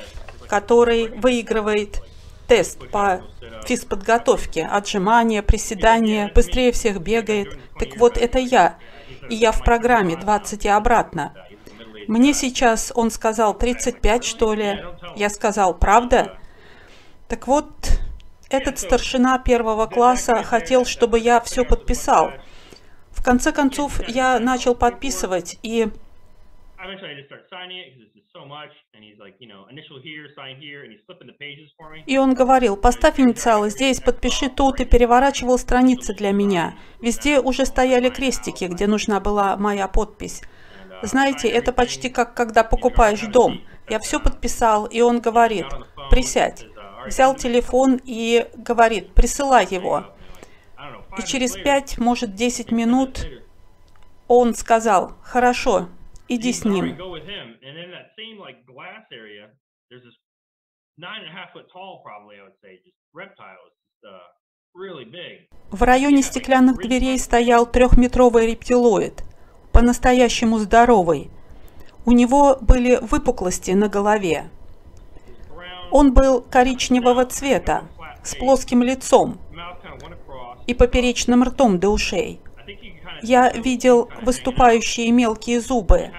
который 0.49 1.09
выигрывает 1.09 2.03
тест 2.49 2.91
по 2.91 3.23
физподготовке, 3.65 4.67
отжимания, 4.67 5.43
приседания, 5.43 6.31
быстрее 6.35 6.73
всех 6.73 7.01
бегает. 7.01 7.59
Так 7.79 7.97
вот, 7.97 8.17
это 8.17 8.39
я. 8.39 8.77
И 9.29 9.37
я 9.37 9.53
в 9.53 9.63
программе 9.63 10.17
20 10.17 10.65
и 10.65 10.69
обратно. 10.69 11.33
Мне 12.09 12.35
сейчас, 12.35 12.93
он 12.95 13.11
сказал, 13.11 13.55
35, 13.55 14.25
что 14.25 14.55
ли. 14.55 14.85
Я 15.15 15.31
сказал, 15.31 15.75
правда? 15.75 16.37
Так 17.29 17.47
вот, 17.47 17.71
этот 18.49 18.81
старшина 18.81 19.39
первого 19.39 19.87
класса 19.87 20.43
хотел, 20.43 20.85
чтобы 20.85 21.21
я 21.21 21.41
все 21.41 21.65
подписал. 21.65 22.33
В 23.13 23.23
конце 23.23 23.53
концов, 23.53 24.01
я 24.09 24.39
начал 24.39 24.75
подписывать, 24.75 25.59
и... 25.63 25.89
И 32.07 32.19
он 32.19 32.35
говорил, 32.35 32.77
поставь 32.77 33.21
инициалы 33.21 33.69
здесь, 33.71 34.01
подпиши 34.01 34.49
тут, 34.49 34.81
и 34.81 34.85
переворачивал 34.87 35.59
страницы 35.59 36.15
для 36.15 36.33
меня. 36.33 36.75
Везде 37.01 37.41
уже 37.41 37.67
стояли 37.67 38.09
крестики, 38.09 38.65
где 38.65 38.87
нужна 38.87 39.21
была 39.21 39.57
моя 39.57 39.89
подпись. 39.89 40.43
Знаете, 41.03 41.49
это 41.49 41.73
почти 41.73 42.09
как 42.09 42.35
когда 42.35 42.65
покупаешь 42.65 43.21
дом. 43.27 43.61
Я 43.89 43.99
все 43.99 44.21
подписал, 44.21 44.87
и 44.87 45.01
он 45.01 45.21
говорит, 45.21 45.67
присядь. 46.11 46.65
Взял 47.07 47.35
телефон 47.35 48.01
и 48.05 48.47
говорит, 48.55 49.13
присылай 49.15 49.67
его. 49.67 50.15
И 51.19 51.23
через 51.23 51.57
5, 51.57 51.99
может 51.99 52.35
10 52.35 52.71
минут 52.73 53.27
Он 54.29 54.55
сказал, 54.55 55.15
хорошо, 55.23 55.89
иди 56.29 56.53
с 56.53 56.65
ним. 56.65 56.97
В 65.71 65.83
районе 65.83 66.23
стеклянных 66.23 66.77
дверей 66.77 67.19
стоял 67.19 67.67
трехметровый 67.67 68.47
рептилоид, 68.47 69.25
по-настоящему 69.73 70.59
здоровый. 70.59 71.31
У 72.07 72.13
него 72.13 72.57
были 72.61 72.99
выпуклости 73.01 73.73
на 73.73 73.89
голове. 73.89 74.49
Он 75.91 76.15
был 76.15 76.41
коричневого 76.41 77.25
цвета, 77.27 77.89
с 78.23 78.37
плоским 78.37 78.85
лицом 78.85 79.41
mouth 79.61 79.83
kind 79.83 79.95
of 79.95 80.03
went 80.03 80.15
across. 80.15 80.59
И 80.71 80.75
поперечным 80.75 81.43
ртом 81.43 81.81
до 81.81 81.89
ушей. 81.89 82.41
Я 83.23 83.51
видел 83.51 84.09
выступающие 84.23 85.11
мелкие 85.11 85.61
зубы 85.61 86.13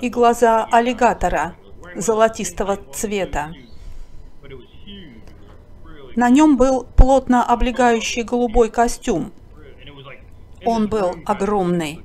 и 0.00 0.08
глаза 0.08 0.64
аллигатора 0.70 1.56
золотистого 1.96 2.78
цвета. 2.92 3.52
На 6.14 6.30
нем 6.30 6.56
был 6.56 6.86
плотно 6.96 7.44
облегающий 7.44 8.22
голубой 8.22 8.70
костюм. 8.70 9.32
Он 10.64 10.86
был 10.88 11.16
огромный. 11.26 12.02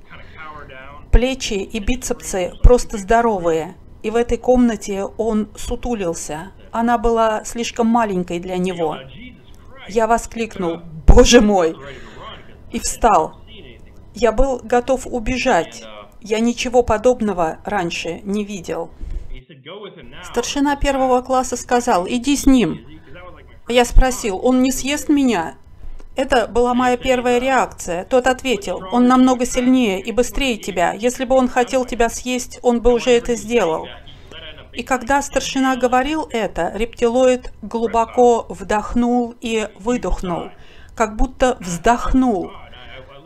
Плечи 1.12 1.54
и 1.54 1.80
бицепсы 1.80 2.54
просто 2.64 2.98
здоровые. 2.98 3.76
И 4.02 4.10
в 4.10 4.16
этой 4.16 4.40
комнате 4.40 5.06
он 5.18 5.50
сутулился. 5.56 6.52
Она 6.72 6.98
была 6.98 7.44
слишком 7.44 7.86
маленькой 7.86 8.40
для 8.40 8.58
него. 8.58 8.98
Я 9.88 10.08
воскликнул 10.08 10.80
«Боже 11.08 11.42
мой!» 11.42 11.76
И 12.72 12.80
встал. 12.80 13.42
Я 14.14 14.32
был 14.32 14.60
готов 14.64 15.08
убежать. 15.08 15.84
Я 16.22 16.40
ничего 16.40 16.84
подобного 16.84 17.60
раньше 17.66 18.22
не 18.24 18.46
видел. 18.46 18.92
Старшина 20.24 20.76
первого 20.76 21.22
класса 21.22 21.58
сказал 21.58 22.08
«Иди 22.08 22.36
с 22.36 22.46
ним». 22.46 22.86
Я 23.68 23.86
спросил 23.86 24.40
«Он 24.44 24.62
не 24.62 24.72
съест 24.72 25.10
меня?» 25.10 25.56
Это 26.16 26.46
была 26.46 26.74
моя 26.74 26.98
первая 26.98 27.40
реакция. 27.40 28.04
Тот 28.04 28.28
ответил, 28.28 28.84
он 28.92 29.08
намного 29.08 29.46
сильнее 29.46 30.02
и 30.02 30.12
быстрее 30.12 30.58
тебя. 30.58 30.92
Если 30.92 31.24
бы 31.24 31.36
он 31.36 31.48
хотел 31.48 31.86
тебя 31.86 32.10
съесть, 32.10 32.60
он 32.64 32.82
бы 32.82 32.94
уже 32.94 33.12
это 33.12 33.36
сделал. 33.36 33.88
И 34.74 34.84
когда 34.84 35.22
старшина 35.22 35.76
говорил 35.76 36.28
это, 36.32 36.72
рептилоид 36.74 37.52
глубоко 37.62 38.46
вдохнул 38.50 39.36
и 39.42 39.68
выдохнул, 39.80 40.50
как 40.96 41.18
будто 41.18 41.58
вздохнул. 41.60 42.52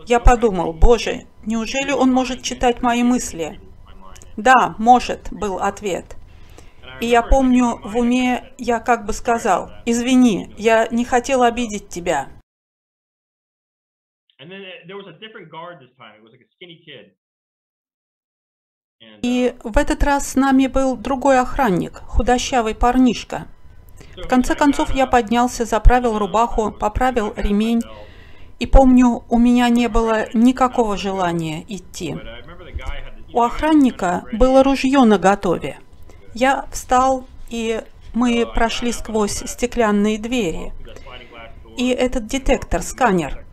Я 0.08 0.20
подумал, 0.20 0.74
боже, 0.74 1.28
неужели 1.46 1.92
он 1.92 2.12
может 2.12 2.42
читать 2.42 2.82
мои 2.82 3.04
мысли? 3.04 3.60
Да, 4.38 4.75
может, 4.78 5.32
был 5.32 5.60
ответ. 5.60 6.16
И 7.02 7.06
я 7.06 7.22
помню, 7.22 7.80
в 7.84 7.98
уме 7.98 8.54
я 8.58 8.80
как 8.80 9.06
бы 9.06 9.14
сказал, 9.14 9.70
извини, 9.86 10.54
я 10.58 10.88
не 10.88 11.06
хотел 11.06 11.44
обидеть 11.44 11.90
тебя. 11.90 12.30
И 19.21 19.55
в 19.63 19.77
этот 19.77 20.03
раз 20.03 20.29
с 20.29 20.36
нами 20.36 20.67
был 20.67 20.95
другой 20.95 21.39
охранник, 21.39 22.01
худощавый 22.05 22.75
парнишка. 22.75 23.47
В 24.15 24.27
конце 24.27 24.53
концов 24.53 24.93
я 24.93 25.08
поднялся, 25.08 25.65
заправил 25.65 26.19
рубаху, 26.19 26.71
поправил 26.71 27.34
ремень, 27.36 27.81
и 28.60 28.67
помню, 28.67 29.23
у 29.29 29.38
меня 29.38 29.67
не 29.69 29.88
было 29.88 30.27
никакого 30.34 30.95
желания 30.95 31.65
идти. 31.67 32.15
У 33.34 33.41
охранника 33.41 34.25
было 34.31 34.63
ружье 34.63 35.03
наготове. 35.03 35.79
Я 36.34 36.65
встал, 36.71 37.25
и 37.49 37.81
мы 38.13 38.45
прошли 38.45 38.91
сквозь 38.91 39.43
стеклянные 39.45 40.17
двери. 40.17 40.71
И 41.77 41.89
этот 41.89 42.27
детектор, 42.27 42.81
сканер. 42.81 43.44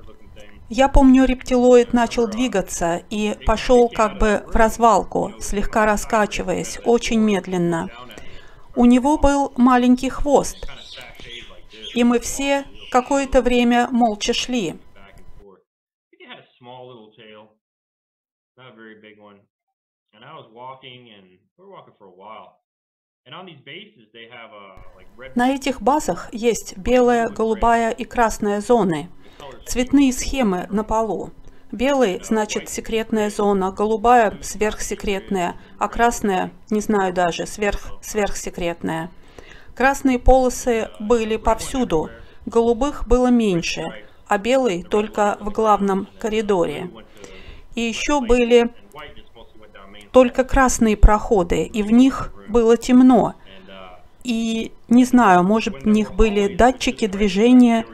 Я 0.74 0.88
помню, 0.88 1.26
рептилоид 1.26 1.92
начал 1.92 2.26
двигаться 2.26 3.02
и 3.10 3.36
пошел 3.44 3.90
как 3.90 4.18
бы 4.18 4.42
в 4.46 4.56
развалку, 4.56 5.34
слегка 5.38 5.84
раскачиваясь, 5.84 6.78
очень 6.86 7.20
медленно. 7.20 7.90
У 8.74 8.86
него 8.86 9.18
был 9.18 9.52
маленький 9.58 10.08
хвост, 10.08 10.56
и 11.94 12.04
мы 12.04 12.20
все 12.20 12.64
какое-то 12.90 13.42
время 13.42 13.88
молча 13.90 14.32
шли. 14.32 14.80
На 25.34 25.54
этих 25.54 25.82
базах 25.82 26.32
есть 26.32 26.78
белая, 26.78 27.28
голубая 27.28 27.90
и 27.90 28.04
красная 28.04 28.62
зоны, 28.62 29.10
цветные 29.66 30.12
схемы 30.12 30.66
на 30.70 30.84
полу. 30.84 31.30
Белый 31.70 32.20
значит 32.22 32.68
секретная 32.68 33.30
зона, 33.30 33.72
голубая 33.72 34.38
сверхсекретная, 34.42 35.56
а 35.78 35.88
красная, 35.88 36.50
не 36.68 36.80
знаю 36.80 37.14
даже, 37.14 37.46
сверх 37.46 37.92
сверхсекретная. 38.02 39.10
Красные 39.74 40.18
полосы 40.18 40.90
были 41.00 41.36
повсюду, 41.36 42.10
голубых 42.44 43.08
было 43.08 43.28
меньше, 43.28 43.84
а 44.28 44.36
белый 44.36 44.82
только 44.82 45.38
в 45.40 45.50
главном 45.50 46.08
коридоре. 46.18 46.90
И 47.74 47.80
еще 47.80 48.20
были 48.20 48.70
только 50.10 50.44
красные 50.44 50.96
проходы, 50.96 51.64
и 51.64 51.82
в 51.82 51.90
них 51.90 52.34
было 52.48 52.76
темно. 52.76 53.34
И 54.24 54.72
не 54.88 55.04
знаю, 55.04 55.42
может, 55.42 55.82
в 55.82 55.88
них 55.88 56.12
были 56.14 56.54
датчики 56.54 57.06
движения, 57.06 57.86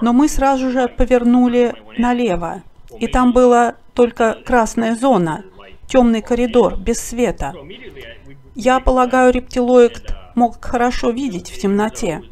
но 0.00 0.12
мы 0.12 0.28
сразу 0.28 0.70
же 0.70 0.88
повернули 0.88 1.74
налево. 1.98 2.62
И 2.98 3.06
там 3.06 3.32
была 3.32 3.76
только 3.94 4.34
красная 4.44 4.94
зона, 4.94 5.44
темный 5.86 6.22
коридор, 6.22 6.76
без 6.78 7.00
света. 7.00 7.54
Я 8.54 8.80
полагаю, 8.80 9.32
рептилоид 9.32 10.14
мог 10.34 10.64
хорошо 10.64 11.10
видеть 11.10 11.50
в 11.50 11.58
темноте. 11.58 12.22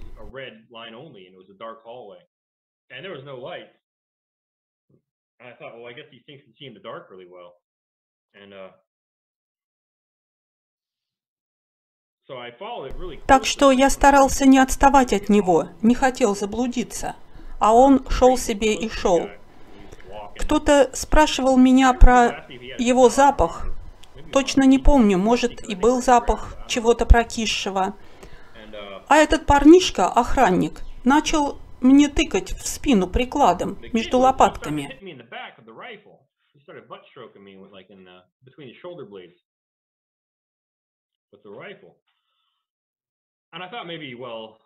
Так 13.26 13.44
что 13.44 13.70
я 13.72 13.90
старался 13.90 14.46
не 14.46 14.58
отставать 14.58 15.12
от 15.12 15.28
него, 15.28 15.68
не 15.82 15.94
хотел 15.94 16.36
заблудиться. 16.36 17.16
А 17.62 17.72
он 17.72 18.04
шел 18.10 18.36
себе 18.36 18.74
и 18.74 18.88
шел. 18.88 19.30
Кто-то 20.36 20.90
спрашивал 20.94 21.56
меня 21.56 21.94
про 21.94 22.44
его 22.76 23.08
запах. 23.08 23.68
Точно 24.32 24.64
не 24.64 24.80
помню, 24.80 25.16
может 25.16 25.68
и 25.68 25.76
был 25.76 26.02
запах 26.02 26.56
чего-то 26.66 27.06
прокисшего. 27.06 27.94
А 29.06 29.16
этот 29.16 29.46
парнишка, 29.46 30.08
охранник, 30.08 30.80
начал 31.04 31.60
мне 31.80 32.08
тыкать 32.08 32.50
в 32.50 32.66
спину 32.66 33.06
прикладом 33.06 33.78
между 33.92 34.18
лопатками. 34.18 34.98
And 43.54 43.62
I 43.62 43.68
thought 43.68 43.86
maybe, 43.86 44.14
well, 44.14 44.56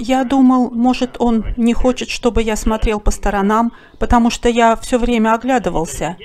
Я 0.00 0.24
думал, 0.24 0.70
может, 0.70 1.16
он 1.20 1.44
не 1.56 1.72
хочет, 1.72 2.08
чтобы 2.08 2.42
я 2.42 2.56
смотрел 2.56 2.98
по 2.98 3.12
сторонам, 3.12 3.72
потому 4.00 4.28
что 4.28 4.48
я 4.48 4.74
все 4.74 4.98
время 4.98 5.34
оглядывался. 5.34 6.16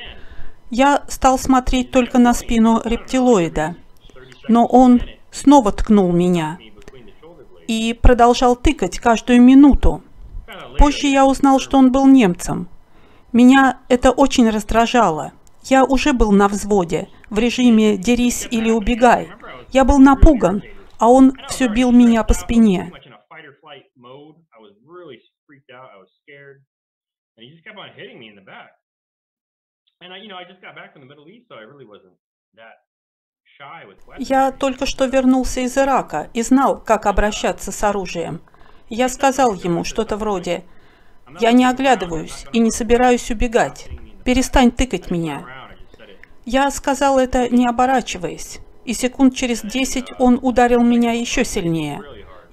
Я 0.72 1.04
стал 1.08 1.38
смотреть 1.38 1.92
только 1.92 2.18
на 2.18 2.34
спину 2.34 2.82
рептилоида, 2.84 3.76
но 4.48 4.66
он 4.66 5.02
снова 5.30 5.72
ткнул 5.72 6.12
меня 6.12 6.58
и 7.68 7.94
продолжал 7.94 8.56
тыкать 8.56 8.98
каждую 8.98 9.40
минуту. 9.40 10.02
Позже 10.80 11.08
я 11.08 11.28
узнал, 11.28 11.60
что 11.60 11.78
он 11.78 11.92
был 11.92 12.08
немцем. 12.08 12.68
Меня 13.32 13.78
это 13.88 14.10
очень 14.10 14.50
раздражало. 14.50 15.32
Я 15.66 15.86
уже 15.86 16.12
был 16.12 16.32
на 16.32 16.48
взводе, 16.48 17.08
в 17.30 17.38
режиме 17.38 17.98
«дерись 17.98 18.48
или 18.50 18.72
убегай». 18.72 19.30
Я 19.72 19.86
был 19.86 20.00
напуган, 20.00 20.64
а 21.04 21.10
он 21.10 21.34
все 21.50 21.68
бил 21.68 21.92
меня 21.92 22.24
по 22.24 22.34
спине. 22.34 22.90
Я 34.18 34.52
только 34.54 34.86
что 34.86 35.06
вернулся 35.08 35.60
из 35.60 35.78
Ирака 35.78 36.30
и 36.34 36.42
знал, 36.42 36.82
как 36.82 37.06
обращаться 37.06 37.74
с 37.74 37.84
оружием. 37.84 38.42
Я 38.88 39.10
сказал 39.10 39.56
ему 39.56 39.84
что-то 39.84 40.16
вроде 40.16 40.64
Я 41.42 41.52
не 41.52 41.66
оглядываюсь 41.66 42.46
и 42.54 42.60
не 42.60 42.72
собираюсь 42.72 43.30
убегать. 43.30 43.90
Перестань 44.24 44.72
тыкать 44.72 45.12
меня. 45.12 45.46
Я 46.46 46.72
сказал 46.72 47.20
это, 47.20 47.50
не 47.50 47.68
оборачиваясь, 47.68 48.60
и 48.86 48.94
секунд 48.94 49.36
через 49.36 49.62
десять 49.62 50.12
он 50.20 50.40
ударил 50.42 50.84
меня 50.84 51.12
еще 51.14 51.44
сильнее. 51.44 52.02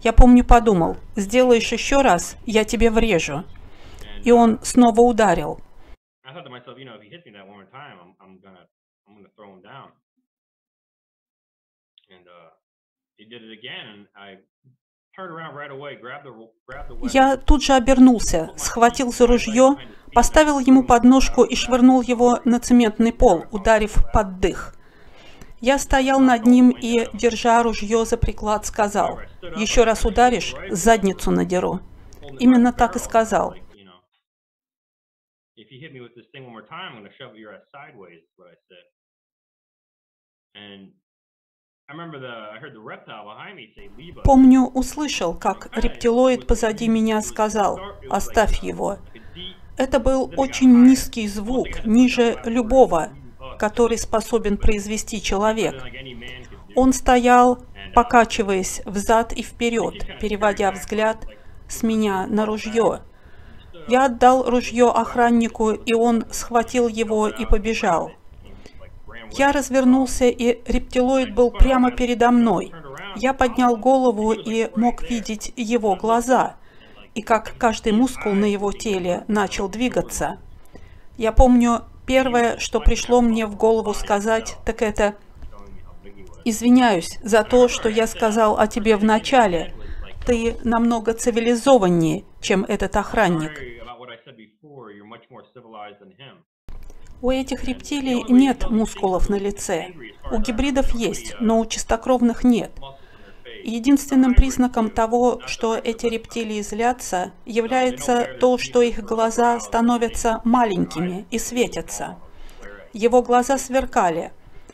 Я 0.03 0.13
помню, 0.13 0.45
подумал, 0.45 0.97
сделаешь 1.17 1.71
еще 1.73 2.01
раз, 2.01 2.37
я 2.47 2.65
тебе 2.65 2.91
врежу. 2.91 3.45
И 4.25 4.31
он 4.31 4.59
снова 4.63 5.01
ударил. 5.01 5.61
Я 17.13 17.37
тут 17.37 17.63
же 17.63 17.73
обернулся, 17.75 18.51
схватил 18.57 19.13
за 19.13 19.27
ружье, 19.27 19.77
поставил 20.15 20.59
ему 20.61 20.85
подножку 20.85 21.45
и 21.45 21.55
швырнул 21.55 22.01
его 22.01 22.41
на 22.45 22.61
цементный 22.61 23.13
пол, 23.13 23.45
ударив 23.51 23.97
под 24.13 24.41
дых. 24.41 24.80
Я 25.61 25.79
стоял 25.79 26.21
над 26.21 26.47
ним 26.47 26.71
и, 26.71 27.07
держа 27.13 27.63
ружье 27.63 28.05
за 28.07 28.17
приклад, 28.17 28.65
сказал, 28.65 29.21
«Еще 29.57 29.85
раз 29.85 30.05
ударишь, 30.07 30.55
задницу 30.71 31.31
надеру». 31.31 31.81
Именно 32.39 32.73
так 32.73 32.97
и 32.97 32.99
сказал. 32.99 33.55
Помню, 44.25 44.63
услышал, 44.63 45.39
как 45.39 45.77
рептилоид 45.77 46.47
позади 46.47 46.89
меня 46.89 47.21
сказал, 47.21 47.79
«Оставь 48.09 48.63
его». 48.63 48.99
Это 49.77 49.99
был 49.99 50.33
очень 50.37 50.85
низкий 50.85 51.27
звук, 51.27 51.85
ниже 51.85 52.41
любого, 52.45 53.13
который 53.61 53.99
способен 53.99 54.57
произвести 54.57 55.21
человек. 55.21 55.85
Он 56.75 56.95
стоял, 56.95 57.59
покачиваясь 57.95 58.81
взад 58.87 59.35
и 59.35 59.43
вперед, 59.43 60.19
переводя 60.19 60.73
взгляд 60.73 61.27
с 61.69 61.83
меня 61.83 62.27
на 62.27 62.47
ружье. 62.47 63.03
Я 63.87 64.07
отдал 64.07 64.49
ружье 64.49 64.91
охраннику, 64.91 65.73
и 65.73 65.93
он 65.93 66.25
схватил 66.31 66.89
его 66.89 67.29
и 67.29 67.45
побежал. 67.45 68.13
Я 69.33 69.53
развернулся, 69.53 70.25
и 70.25 70.63
рептилоид 70.67 71.35
был 71.35 71.51
прямо 71.51 71.91
передо 71.91 72.31
мной. 72.31 72.73
Я 73.17 73.35
поднял 73.35 73.77
голову 73.77 74.33
и 74.33 74.71
мог 74.75 75.03
видеть 75.03 75.53
его 75.57 75.97
глаза, 75.97 76.57
и 77.15 77.21
как 77.21 77.57
каждый 77.59 77.93
мускул 77.93 78.33
на 78.33 78.47
его 78.47 78.73
теле 78.73 79.25
начал 79.29 79.69
двигаться. 79.69 80.39
Я 81.19 81.33
помню, 81.33 81.83
первое, 82.11 82.59
что 82.59 82.81
пришло 82.81 83.21
мне 83.21 83.47
в 83.47 83.55
голову 83.55 83.95
сказать, 83.95 84.57
так 84.67 84.83
это 84.83 85.15
«Извиняюсь 86.45 87.21
за 87.23 87.45
то, 87.45 87.69
что 87.69 87.89
я 87.89 88.09
сказал 88.09 88.59
о 88.59 88.67
тебе 88.67 88.97
в 88.97 89.05
начале. 89.05 89.73
Ты 90.27 90.57
намного 90.65 91.15
цивилизованнее, 91.15 92.25
чем 92.41 92.65
этот 92.65 92.97
охранник». 92.97 93.53
У 97.23 97.31
этих 97.31 97.63
рептилий 97.63 98.25
нет 98.29 98.69
мускулов 98.69 99.29
на 99.29 99.37
лице. 99.37 99.93
У 100.33 100.41
гибридов 100.41 100.91
есть, 100.91 101.37
но 101.39 101.61
у 101.61 101.67
чистокровных 101.67 102.43
нет. 102.43 102.73
Единственным 103.65 104.35
признаком 104.35 104.91
того, 104.91 105.41
что 105.47 105.77
эти 105.77 106.07
рептилии 106.07 106.63
злятся, 106.63 107.33
является 107.45 108.37
то, 108.41 108.59
что 108.59 108.83
их 108.83 109.03
глаза 109.03 109.59
становятся 109.61 110.41
маленькими 110.45 111.27
и 111.31 111.39
светятся. 111.39 112.19
Его 112.93 113.23
глаза 113.23 113.59
сверкали, 113.59 114.33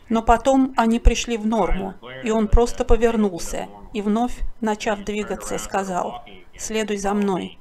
но 0.09 0.21
потом 0.21 0.73
они 0.77 0.99
пришли 0.99 1.37
в 1.37 1.45
норму, 1.45 1.93
и 2.23 2.31
он 2.31 2.47
просто 2.47 2.85
повернулся 2.85 3.67
и 3.93 4.01
вновь, 4.01 4.37
начав 4.61 5.03
двигаться, 5.03 5.57
сказал 5.57 6.23
«Следуй 6.57 6.97
за 6.97 7.13
мной». 7.13 7.59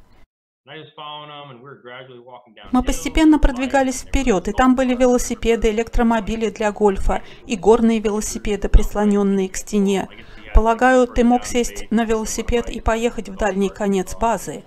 Мы 2.72 2.82
постепенно 2.82 3.38
продвигались 3.38 4.02
вперед, 4.02 4.48
и 4.48 4.52
там 4.52 4.74
были 4.74 4.96
велосипеды, 4.96 5.70
электромобили 5.70 6.50
для 6.50 6.72
гольфа 6.72 7.22
и 7.46 7.56
горные 7.56 8.00
велосипеды, 8.00 8.68
прислоненные 8.68 9.48
к 9.48 9.56
стене. 9.56 10.08
Полагаю, 10.54 11.06
ты 11.06 11.24
мог 11.24 11.44
сесть 11.44 11.90
на 11.90 12.04
велосипед 12.04 12.68
и 12.68 12.80
поехать 12.80 13.28
в 13.28 13.36
дальний 13.36 13.68
конец 13.68 14.16
базы. 14.16 14.64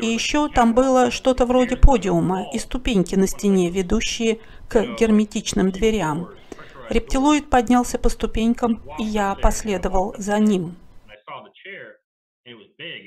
И 0.00 0.06
еще 0.06 0.48
там 0.48 0.74
было 0.74 1.10
что-то 1.10 1.46
вроде 1.46 1.76
подиума 1.76 2.46
и 2.52 2.58
ступеньки 2.58 3.14
на 3.14 3.26
стене, 3.26 3.70
ведущие 3.70 4.40
к 4.68 4.96
герметичным 4.98 5.70
дверям. 5.70 6.30
Рептилоид 6.90 7.48
поднялся 7.48 7.98
по 7.98 8.08
ступенькам, 8.08 8.82
и 8.98 9.04
я 9.04 9.34
последовал 9.34 10.14
за 10.18 10.38
ним. 10.38 10.76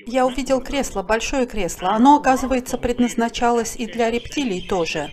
Я 0.06 0.26
увидел 0.26 0.60
кресло, 0.60 1.02
большое 1.02 1.46
кресло. 1.46 1.90
Оно, 1.90 2.16
оказывается, 2.16 2.76
предназначалось 2.76 3.76
и 3.76 3.86
для 3.86 4.10
рептилий 4.10 4.66
тоже. 4.66 5.10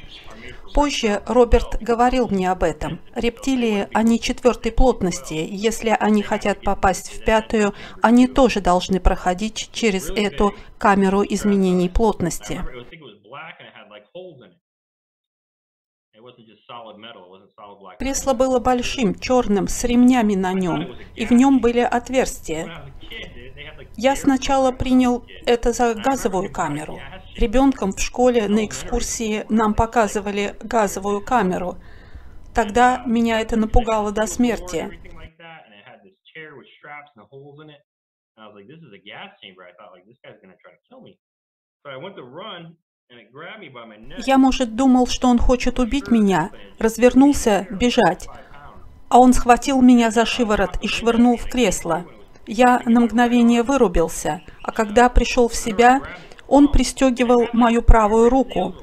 Позже 0.74 1.22
Роберт 1.26 1.82
говорил 1.82 2.28
мне 2.28 2.52
об 2.52 2.64
этом. 2.64 3.00
Рептилии, 3.16 3.88
они 3.94 4.20
четвертой 4.20 4.72
плотности. 4.72 5.34
Если 5.34 5.96
они 6.00 6.22
хотят 6.24 6.62
попасть 6.62 7.12
в 7.12 7.24
пятую, 7.24 7.74
они 8.02 8.28
тоже 8.28 8.62
должны 8.62 9.00
проходить 9.00 9.70
через 9.72 10.10
эту 10.10 10.54
камеру 10.78 11.24
изменений 11.24 11.90
плотности. 11.90 12.62
Кресло 18.00 18.34
было 18.34 18.60
большим, 18.60 19.16
черным, 19.16 19.68
с 19.68 19.84
ремнями 19.84 20.36
на 20.36 20.54
нем, 20.54 20.96
и 21.16 21.26
в 21.26 21.32
нем 21.32 21.60
были 21.60 21.80
отверстия. 21.80 22.92
Я 23.98 24.16
сначала 24.16 24.72
принял 24.72 25.26
это 25.46 25.72
за 25.72 25.94
газовую 25.94 26.52
камеру. 26.52 27.00
Ребенком 27.36 27.92
в 27.92 28.00
школе 28.00 28.48
на 28.48 28.66
экскурсии 28.66 29.46
нам 29.50 29.74
показывали 29.74 30.56
газовую 30.62 31.24
камеру. 31.24 31.78
Тогда 32.54 33.04
меня 33.06 33.42
это 33.42 33.58
напугало 33.58 34.12
до 34.12 34.26
смерти. 34.26 34.90
Я, 44.26 44.38
может, 44.38 44.76
думал, 44.76 45.08
что 45.08 45.28
он 45.28 45.38
хочет 45.38 45.80
убить 45.80 46.10
меня, 46.10 46.52
развернулся 46.80 47.68
бежать, 47.70 48.28
а 49.10 49.20
он 49.20 49.34
схватил 49.34 49.82
меня 49.82 50.10
за 50.10 50.26
шиворот 50.26 50.78
и 50.82 50.88
швырнул 50.88 51.38
в 51.38 51.50
кресло. 51.50 52.06
Я 52.48 52.82
на 52.86 53.02
мгновение 53.02 53.64
вырубился, 53.64 54.42
а 54.64 54.72
когда 54.72 55.10
пришел 55.10 55.48
в 55.48 55.56
себя, 55.56 56.02
он 56.48 56.68
пристегивал 56.68 57.48
мою 57.54 57.82
правую 57.82 58.30
руку. 58.30 58.76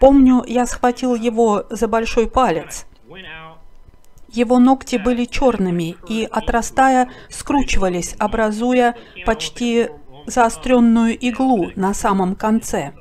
Помню, 0.00 0.44
я 0.46 0.66
схватил 0.66 1.14
его 1.14 1.64
за 1.70 1.88
большой 1.88 2.28
палец. 2.28 2.86
Его 4.28 4.58
ногти 4.58 4.96
были 4.96 5.26
черными 5.26 5.96
и, 6.08 6.26
отрастая, 6.30 7.10
скручивались, 7.28 8.14
образуя 8.18 8.96
почти 9.26 9.90
заостренную 10.26 11.18
иглу 11.18 11.70
на 11.76 11.92
самом 11.92 12.34
конце. 12.34 12.92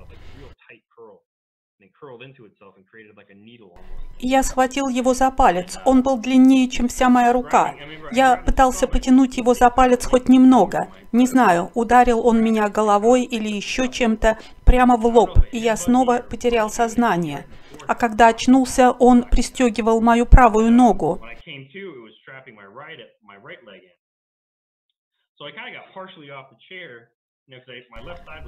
Я 4.20 4.42
схватил 4.42 4.88
его 4.88 5.14
за 5.14 5.30
палец. 5.30 5.78
Он 5.86 6.02
был 6.02 6.18
длиннее, 6.18 6.68
чем 6.68 6.88
вся 6.88 7.10
моя 7.10 7.32
рука. 7.32 7.76
Я 8.12 8.38
пытался 8.38 8.88
потянуть 8.88 9.38
его 9.38 9.54
за 9.54 9.70
палец 9.70 10.08
хоть 10.08 10.28
немного. 10.28 10.92
Не 11.12 11.28
знаю, 11.28 11.70
ударил 11.76 12.26
он 12.26 12.44
меня 12.44 12.70
головой 12.70 13.24
или 13.24 13.48
еще 13.48 13.88
чем-то 13.88 14.40
прямо 14.66 14.98
в 14.98 15.06
лоб, 15.06 15.38
и 15.52 15.60
я 15.60 15.76
снова 15.78 16.24
потерял 16.28 16.72
сознание. 16.72 17.46
А 17.88 17.94
когда 17.94 18.30
очнулся, 18.30 18.92
он 18.92 19.24
пристегивал 19.24 20.02
мою 20.02 20.26
правую 20.26 20.72
ногу. 20.72 21.22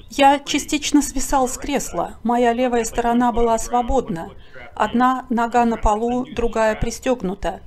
Я 0.10 0.40
частично 0.40 1.02
свисал 1.02 1.48
с 1.48 1.58
кресла. 1.58 2.16
Моя 2.24 2.54
левая 2.54 2.84
сторона 2.86 3.32
была 3.32 3.58
свободна. 3.58 4.32
Одна 4.76 5.26
нога 5.30 5.66
на 5.66 5.78
полу, 5.78 6.26
другая 6.26 6.76
пристегнута. 6.76 7.62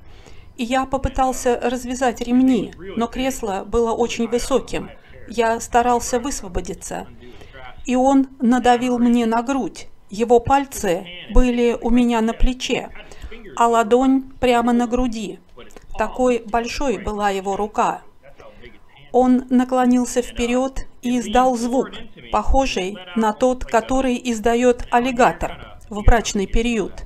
И 0.55 0.63
я 0.63 0.85
попытался 0.85 1.59
развязать 1.61 2.21
ремни, 2.21 2.73
но 2.95 3.07
кресло 3.07 3.63
было 3.67 3.91
очень 3.91 4.27
высоким. 4.27 4.89
Я 5.27 5.59
старался 5.59 6.19
высвободиться. 6.19 7.07
И 7.85 7.95
он 7.95 8.29
надавил 8.39 8.97
мне 8.97 9.25
на 9.25 9.43
грудь. 9.43 9.87
Его 10.09 10.39
пальцы 10.39 11.05
были 11.33 11.77
у 11.79 11.89
меня 11.89 12.21
на 12.21 12.33
плече, 12.33 12.89
а 13.55 13.67
ладонь 13.67 14.23
прямо 14.39 14.73
на 14.73 14.87
груди. 14.87 15.39
Такой 15.97 16.43
большой 16.45 16.97
была 16.97 17.29
его 17.29 17.55
рука. 17.55 18.01
Он 19.11 19.45
наклонился 19.49 20.21
вперед, 20.21 20.87
и 21.07 21.19
издал 21.19 21.55
звук, 21.55 21.91
похожий 22.31 22.97
на 23.15 23.31
тот, 23.33 23.63
который 23.63 24.19
издает 24.23 24.85
аллигатор 24.91 25.79
в 25.89 26.03
брачный 26.03 26.47
период. 26.47 27.05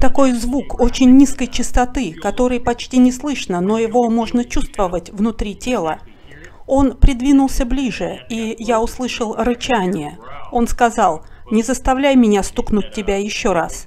Такой 0.00 0.32
звук 0.32 0.80
очень 0.80 1.16
низкой 1.16 1.46
частоты, 1.46 2.14
который 2.14 2.60
почти 2.60 2.98
не 2.98 3.12
слышно, 3.12 3.60
но 3.60 3.78
его 3.78 4.08
можно 4.08 4.44
чувствовать 4.44 5.10
внутри 5.10 5.54
тела. 5.54 5.98
Он 6.66 6.96
придвинулся 6.96 7.64
ближе, 7.64 8.24
и 8.30 8.56
я 8.58 8.80
услышал 8.80 9.34
рычание. 9.36 10.18
Он 10.52 10.66
сказал, 10.66 11.24
«Не 11.50 11.62
заставляй 11.62 12.16
меня 12.16 12.42
стукнуть 12.42 12.92
тебя 12.92 13.18
еще 13.18 13.52
раз». 13.52 13.86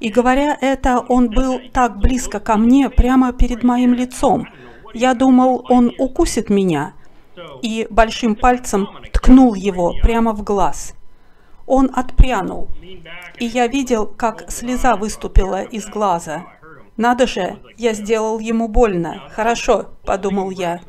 И 0.00 0.08
говоря 0.08 0.56
это, 0.60 0.98
он 0.98 1.28
был 1.28 1.60
так 1.72 1.98
близко 1.98 2.40
ко 2.40 2.56
мне, 2.56 2.88
прямо 2.88 3.32
перед 3.32 3.62
моим 3.62 3.92
лицом. 3.94 4.48
Я 4.94 5.14
думал, 5.14 5.64
он 5.68 5.92
укусит 5.98 6.50
меня, 6.50 6.94
и 7.62 7.86
большим 7.90 8.34
пальцем 8.34 8.88
ткнул 9.12 9.54
его 9.54 9.94
прямо 10.02 10.32
в 10.32 10.42
глаз. 10.42 10.94
Он 11.66 11.90
отпрянул, 11.94 12.68
и 13.38 13.44
я 13.44 13.66
видел, 13.66 14.06
как 14.06 14.50
слеза 14.50 14.96
выступила 14.96 15.62
из 15.62 15.86
глаза. 15.86 16.46
Надо 16.96 17.26
же, 17.26 17.58
я 17.76 17.92
сделал 17.92 18.40
ему 18.40 18.68
больно. 18.68 19.28
Хорошо, 19.30 19.90
подумал 20.04 20.50
я. 20.50 20.80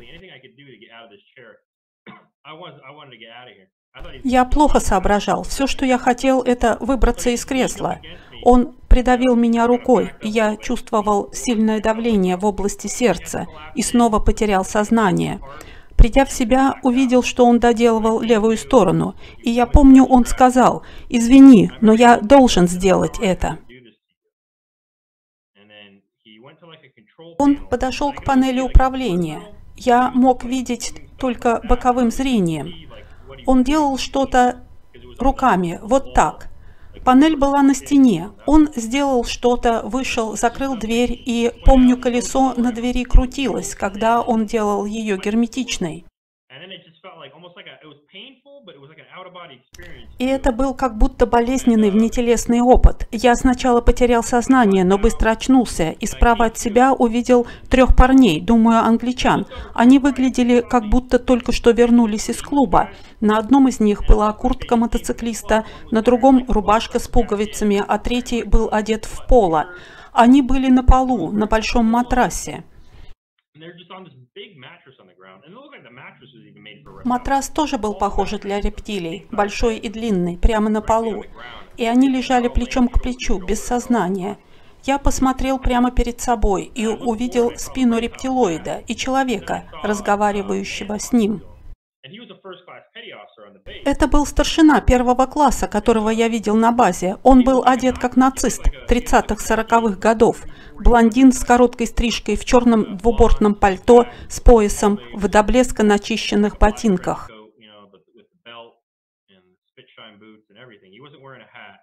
Я 4.24 4.46
плохо 4.46 4.80
соображал. 4.80 5.44
Все, 5.44 5.68
что 5.68 5.86
я 5.86 5.98
хотел, 5.98 6.42
это 6.42 6.78
выбраться 6.80 7.30
из 7.30 7.46
кресла. 7.46 8.00
Он 8.44 8.76
придавил 8.92 9.38
меня 9.38 9.68
рукой, 9.68 10.12
и 10.22 10.28
я 10.28 10.58
чувствовал 10.58 11.32
сильное 11.32 11.80
давление 11.80 12.36
в 12.36 12.46
области 12.46 12.88
сердца 12.88 13.48
и 13.74 13.82
снова 13.82 14.20
потерял 14.20 14.66
сознание. 14.66 15.40
Придя 15.96 16.26
в 16.26 16.32
себя, 16.32 16.76
увидел, 16.84 17.24
что 17.24 17.46
он 17.46 17.60
доделывал 17.60 18.20
левую 18.20 18.58
сторону, 18.58 19.16
и 19.38 19.50
я 19.50 19.66
помню, 19.66 20.04
он 20.04 20.26
сказал, 20.26 20.84
«Извини, 21.08 21.72
но 21.80 21.94
я 21.94 22.20
должен 22.20 22.68
сделать 22.68 23.18
это». 23.22 23.60
Он 27.38 27.56
подошел 27.70 28.12
к 28.12 28.26
панели 28.26 28.60
управления. 28.60 29.42
Я 29.78 30.12
мог 30.12 30.44
видеть 30.44 30.94
только 31.18 31.62
боковым 31.64 32.12
зрением. 32.12 32.74
Он 33.46 33.64
делал 33.64 33.98
что-то 33.98 34.66
руками, 35.18 35.80
вот 35.82 36.14
так. 36.14 36.51
Панель 37.04 37.36
была 37.36 37.62
на 37.64 37.74
стене. 37.74 38.32
Он 38.46 38.70
сделал 38.76 39.24
что-то, 39.24 39.82
вышел, 39.84 40.36
закрыл 40.36 40.78
дверь, 40.78 41.12
и, 41.14 41.52
помню, 41.66 41.98
колесо 41.98 42.54
на 42.56 42.72
двери 42.72 43.04
крутилось, 43.04 43.76
когда 43.76 44.22
он 44.22 44.46
делал 44.46 44.86
ее 44.86 45.18
герметичной. 45.18 46.06
И 50.18 50.26
это 50.26 50.52
был 50.52 50.74
как 50.74 50.98
будто 50.98 51.26
болезненный 51.26 51.90
внетелесный 51.90 52.62
опыт. 52.62 53.08
Я 53.12 53.36
сначала 53.36 53.82
потерял 53.82 54.24
сознание, 54.24 54.84
но 54.84 54.98
быстро 54.98 55.32
очнулся, 55.32 55.92
и 55.92 56.06
справа 56.06 56.46
от 56.46 56.58
себя 56.58 56.94
увидел 56.94 57.48
трех 57.70 57.96
парней, 57.96 58.40
думаю, 58.40 58.80
англичан. 58.80 59.48
Они 59.74 60.00
выглядели, 60.00 60.62
как 60.62 60.90
будто 60.90 61.20
только 61.20 61.52
что 61.52 61.72
вернулись 61.72 62.30
из 62.30 62.42
клуба. 62.42 62.90
На 63.20 63.38
одном 63.38 63.68
из 63.68 63.80
них 63.80 64.06
была 64.08 64.32
куртка 64.34 64.76
мотоциклиста, 64.76 65.66
на 65.92 66.02
другом 66.02 66.46
рубашка 66.48 67.00
с 67.00 67.08
пуговицами, 67.08 67.84
а 67.88 67.98
третий 67.98 68.44
был 68.44 68.70
одет 68.72 69.06
в 69.06 69.28
поло. 69.28 69.70
Они 70.12 70.42
были 70.42 70.70
на 70.70 70.84
полу, 70.84 71.32
на 71.32 71.48
большом 71.48 71.86
матрасе. 71.86 72.64
And 73.54 73.62
they're 73.62 73.78
just 73.78 73.92
on 73.92 74.06
this 74.06 74.16
big 74.34 74.56
mattress 74.58 74.81
Матрас 77.04 77.50
тоже 77.50 77.78
был 77.78 77.94
похож 77.94 78.32
для 78.32 78.60
рептилий, 78.62 79.28
большой 79.32 79.78
и 79.78 79.90
длинный, 79.90 80.38
прямо 80.38 80.70
на 80.70 80.82
полу. 80.82 81.24
И 81.78 81.86
они 81.86 82.10
лежали 82.10 82.48
плечом 82.48 82.88
к 82.88 83.02
плечу, 83.02 83.40
без 83.40 83.64
сознания. 83.64 84.38
Я 84.84 84.98
посмотрел 84.98 85.60
прямо 85.60 85.92
перед 85.92 86.20
собой 86.22 86.64
и 86.64 86.88
увидел 86.88 87.52
спину 87.58 88.00
рептилоида 88.00 88.84
и 88.88 88.96
человека, 88.96 89.64
разговаривающего 89.84 90.98
с 90.98 91.12
ним. 91.12 91.44
Это 93.86 94.08
был 94.08 94.26
старшина 94.26 94.82
первого 94.82 95.28
класса, 95.28 95.68
которого 95.68 96.10
я 96.10 96.28
видел 96.30 96.56
на 96.56 96.72
базе. 96.72 97.18
Он 97.22 97.44
был 97.44 97.64
одет 97.64 98.00
как 98.00 98.16
нацист 98.16 98.64
30-40-х 98.90 99.98
годов. 99.98 100.44
Блондин 100.82 101.32
с 101.32 101.44
короткой 101.44 101.86
стрижкой 101.86 102.36
в 102.36 102.44
черном 102.44 102.98
двубортном 102.98 103.54
пальто 103.54 104.08
с 104.28 104.40
поясом 104.40 105.00
в 105.14 105.28
до 105.28 105.44
блеска 105.44 105.84
начищенных 105.84 106.58
ботинках. 106.58 107.30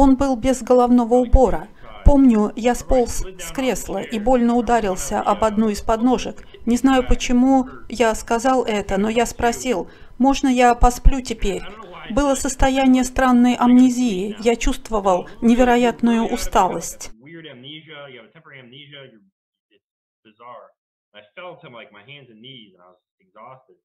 Он 0.01 0.17
был 0.17 0.37
без 0.37 0.63
головного 0.63 1.15
убора. 1.15 1.69
Помню, 2.05 2.53
я 2.57 2.75
сполз 2.75 3.25
с 3.39 3.53
кресла 3.53 3.99
и 3.99 4.19
больно 4.19 4.57
ударился 4.57 5.21
об 5.21 5.45
одну 5.45 5.69
из 5.69 5.81
подножек. 5.81 6.45
Не 6.67 6.77
знаю, 6.77 7.07
почему 7.07 7.69
я 7.89 8.15
сказал 8.17 8.65
это, 8.65 8.99
но 8.99 9.09
я 9.09 9.27
спросил, 9.27 9.89
можно 10.19 10.49
я 10.49 10.75
посплю 10.75 11.21
теперь? 11.21 11.63
Было 12.11 12.35
состояние 12.35 13.05
странной 13.05 13.55
амнезии. 13.55 14.37
Я 14.41 14.57
чувствовал 14.57 15.29
невероятную 15.41 16.27
усталость. 16.27 17.13
Weird 17.39 17.57
amnesia. 17.57 18.11
You 18.11 18.19
have 18.19 18.31
a 18.31 18.33
temporary 18.33 18.59
amnesia. 18.59 19.01
You're, 19.13 19.23
it's 19.71 19.85
bizarre. 20.25 20.75
I 21.15 21.21
felt 21.37 21.63
him 21.65 21.73
like 21.73 21.93
my 21.93 22.03
hands 22.03 22.31
and 22.31 22.41
knees, 22.43 22.75
and 22.75 22.83
I 22.83 22.89
was 22.91 22.99
exhausted. 23.21 23.77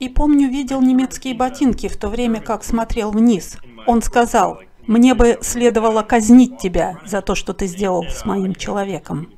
И 0.00 0.08
помню, 0.08 0.48
видел 0.48 0.80
немецкие 0.80 1.34
ботинки 1.34 1.88
в 1.88 1.96
то 1.98 2.08
время, 2.08 2.40
как 2.40 2.64
смотрел 2.64 3.10
вниз. 3.10 3.58
Он 3.86 4.00
сказал, 4.00 4.60
мне 4.86 5.14
бы 5.14 5.36
следовало 5.42 6.02
казнить 6.02 6.56
тебя 6.58 7.00
за 7.04 7.20
то, 7.20 7.34
что 7.34 7.52
ты 7.52 7.66
сделал 7.66 8.04
с 8.04 8.24
моим 8.24 8.54
человеком. 8.54 9.30